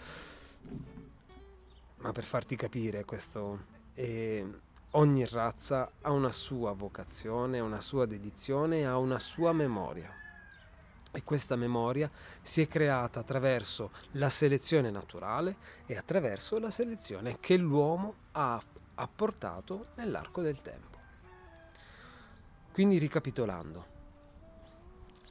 Ma 2.02 2.12
per 2.12 2.24
farti 2.24 2.56
capire 2.56 3.06
questo, 3.06 3.66
eh, 3.94 4.44
ogni 4.92 5.26
razza 5.28 5.92
ha 6.02 6.12
una 6.12 6.32
sua 6.32 6.72
vocazione, 6.72 7.60
una 7.60 7.80
sua 7.80 8.08
dedizione, 8.08 8.88
ha 8.88 8.98
una 8.98 9.20
sua 9.20 9.54
memoria. 9.54 10.12
E 11.12 11.24
questa 11.24 11.56
memoria 11.56 12.10
si 12.42 12.62
è 12.62 12.68
creata 12.68 13.20
attraverso 13.20 13.92
la 14.14 14.30
selezione 14.30 14.90
naturale 14.90 15.58
e 15.86 15.96
attraverso 15.96 16.58
la 16.58 16.72
selezione 16.72 17.38
che 17.40 17.56
l'uomo 17.58 18.16
ha 18.32 18.60
apportato 18.96 19.88
nell'arco 19.96 20.42
del 20.42 20.60
tempo. 20.62 20.98
Quindi 22.72 22.98
ricapitolando, 22.98 23.91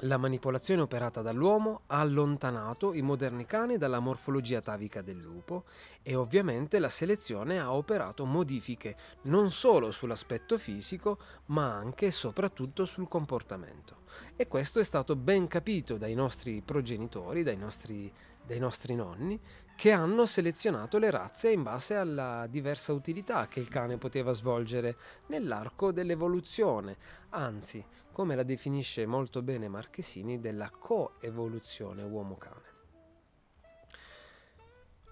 la 0.05 0.17
manipolazione 0.17 0.81
operata 0.81 1.21
dall'uomo 1.21 1.83
ha 1.89 2.01
allontanato 2.01 2.95
i 2.95 3.03
moderni 3.03 3.45
cani 3.45 3.77
dalla 3.77 4.01
morfologia 4.01 4.59
atavica 4.59 5.03
del 5.03 5.19
lupo 5.19 5.65
e 6.03 6.15
ovviamente 6.15 6.79
la 6.79 6.89
selezione 6.89 7.61
ha 7.61 7.75
operato 7.75 8.25
modifiche 8.25 8.97
non 9.23 9.51
solo 9.51 9.91
sull'aspetto 9.91 10.57
fisico 10.57 11.19
ma 11.47 11.75
anche 11.75 12.07
e 12.07 12.11
soprattutto 12.11 12.87
sul 12.87 13.09
comportamento. 13.09 13.99
E 14.37 14.49
questo 14.49 14.79
è 14.79 14.85
stato 14.85 15.17
ben 15.17 15.47
capito 15.47 15.99
dai 15.99 16.15
nostri 16.15 16.63
progenitori, 16.63 17.43
dai 17.43 17.59
nostri, 17.59 18.11
dai 18.47 18.59
nostri 18.59 18.95
nonni, 18.95 19.39
che 19.77 19.93
hanno 19.93 20.27
selezionato 20.27 20.99
le 20.99 21.11
razze 21.11 21.51
in 21.51 21.63
base 21.63 21.95
alla 21.95 22.47
diversa 22.47 22.93
utilità 22.93 23.49
che 23.49 23.61
il 23.61 23.69
cane 23.69 23.97
poteva 23.97 24.33
svolgere 24.33 24.97
nell'arco 25.27 25.91
dell'evoluzione, 25.91 26.97
anzi 27.31 27.83
come 28.13 28.35
la 28.35 28.43
definisce 28.43 29.07
molto 29.07 29.43
bene 29.43 29.69
Marchesini, 29.69 30.41
della 30.41 30.71
coevoluzione 30.71 32.03
uomo-cane. 32.03 32.69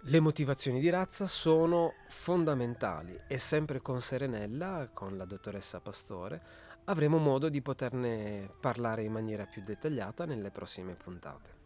Le 0.03 0.21
motivazioni 0.21 0.81
di 0.81 0.89
razza 0.91 1.27
sono 1.27 1.95
fondamentali 2.09 3.21
e 3.27 3.37
sempre 3.39 3.81
con 3.81 4.01
Serenella, 4.01 4.89
con 4.93 5.17
la 5.17 5.25
dottoressa 5.25 5.81
Pastore, 5.81 6.41
avremo 6.85 7.19
modo 7.19 7.49
di 7.49 7.61
poterne 7.61 8.51
parlare 8.61 9.03
in 9.03 9.13
maniera 9.13 9.45
più 9.45 9.63
dettagliata 9.63 10.25
nelle 10.25 10.51
prossime 10.51 10.95
puntate. 10.95 11.57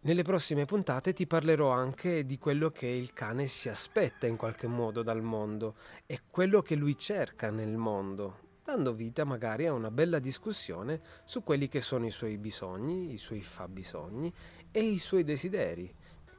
Nelle 0.00 0.22
prossime 0.22 0.64
puntate 0.64 1.12
ti 1.12 1.26
parlerò 1.26 1.70
anche 1.70 2.24
di 2.24 2.38
quello 2.38 2.70
che 2.70 2.86
il 2.86 3.12
cane 3.12 3.48
si 3.48 3.68
aspetta 3.68 4.26
in 4.26 4.36
qualche 4.36 4.68
modo 4.68 5.02
dal 5.02 5.22
mondo 5.22 5.74
e 6.06 6.20
quello 6.30 6.62
che 6.62 6.76
lui 6.76 6.96
cerca 6.96 7.50
nel 7.50 7.76
mondo, 7.76 8.47
dando 8.68 8.92
vita 8.92 9.24
magari 9.24 9.64
a 9.64 9.72
una 9.72 9.90
bella 9.90 10.18
discussione 10.18 11.00
su 11.24 11.42
quelli 11.42 11.68
che 11.68 11.80
sono 11.80 12.04
i 12.04 12.10
suoi 12.10 12.36
bisogni, 12.36 13.14
i 13.14 13.16
suoi 13.16 13.40
fabbisogni 13.40 14.30
e 14.70 14.82
i 14.82 14.98
suoi 14.98 15.24
desideri, 15.24 15.90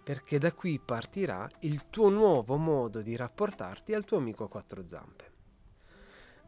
perché 0.03 0.37
da 0.37 0.53
qui 0.53 0.79
partirà 0.79 1.49
il 1.61 1.89
tuo 1.89 2.09
nuovo 2.09 2.55
modo 2.57 3.01
di 3.01 3.15
rapportarti 3.15 3.95
al 3.95 4.05
tuo 4.05 4.17
amico 4.17 4.43
a 4.43 4.47
quattro 4.47 4.87
zampe. 4.87 5.31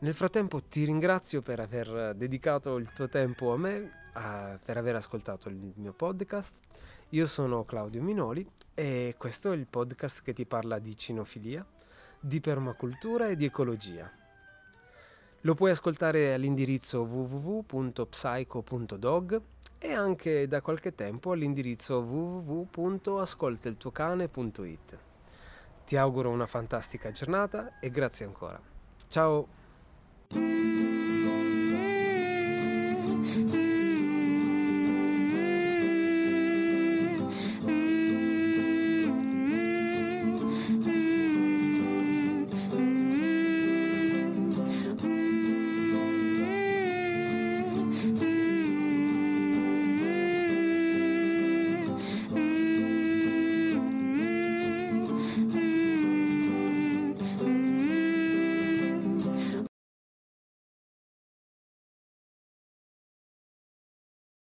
Nel 0.02 0.14
frattempo 0.14 0.62
ti 0.62 0.86
ringrazio 0.86 1.42
per 1.42 1.60
aver 1.60 2.14
dedicato 2.14 2.78
il 2.78 2.92
tuo 2.94 3.10
tempo 3.10 3.52
a 3.52 3.58
me, 3.58 4.12
a, 4.14 4.60
per 4.64 4.78
aver 4.78 4.98
ascoltato 4.98 5.50
il 5.50 5.74
mio 5.78 5.94
podcast. 5.94 6.60
Io 7.10 7.26
sono 7.26 7.66
Claudio 7.66 8.04
Minoli 8.04 8.48
e 8.76 9.16
questo 9.18 9.52
è 9.52 9.56
il 9.56 9.66
podcast 9.66 10.22
che 10.22 10.34
ti 10.34 10.46
parla 10.46 10.78
di 10.78 10.96
cinofilia, 10.96 11.66
di 12.20 12.40
permacultura 12.40 13.30
e 13.30 13.36
di 13.36 13.46
ecologia. 13.46 14.21
Lo 15.42 15.56
puoi 15.56 15.72
ascoltare 15.72 16.34
all'indirizzo 16.34 17.02
www.psycho.dog 17.02 19.42
e 19.80 19.92
anche 19.92 20.48
da 20.48 20.62
qualche 20.62 20.94
tempo 20.94 21.32
all'indirizzo 21.32 21.98
www.ascolteltuocane.it. 22.00 24.98
Ti 25.86 25.98
auguro 25.98 26.30
una 26.30 26.46
fantastica 26.46 27.12
giornata 27.12 27.80
e 27.80 27.90
grazie 27.90 28.26
ancora. 28.26 28.62
Ciao! 29.08 29.48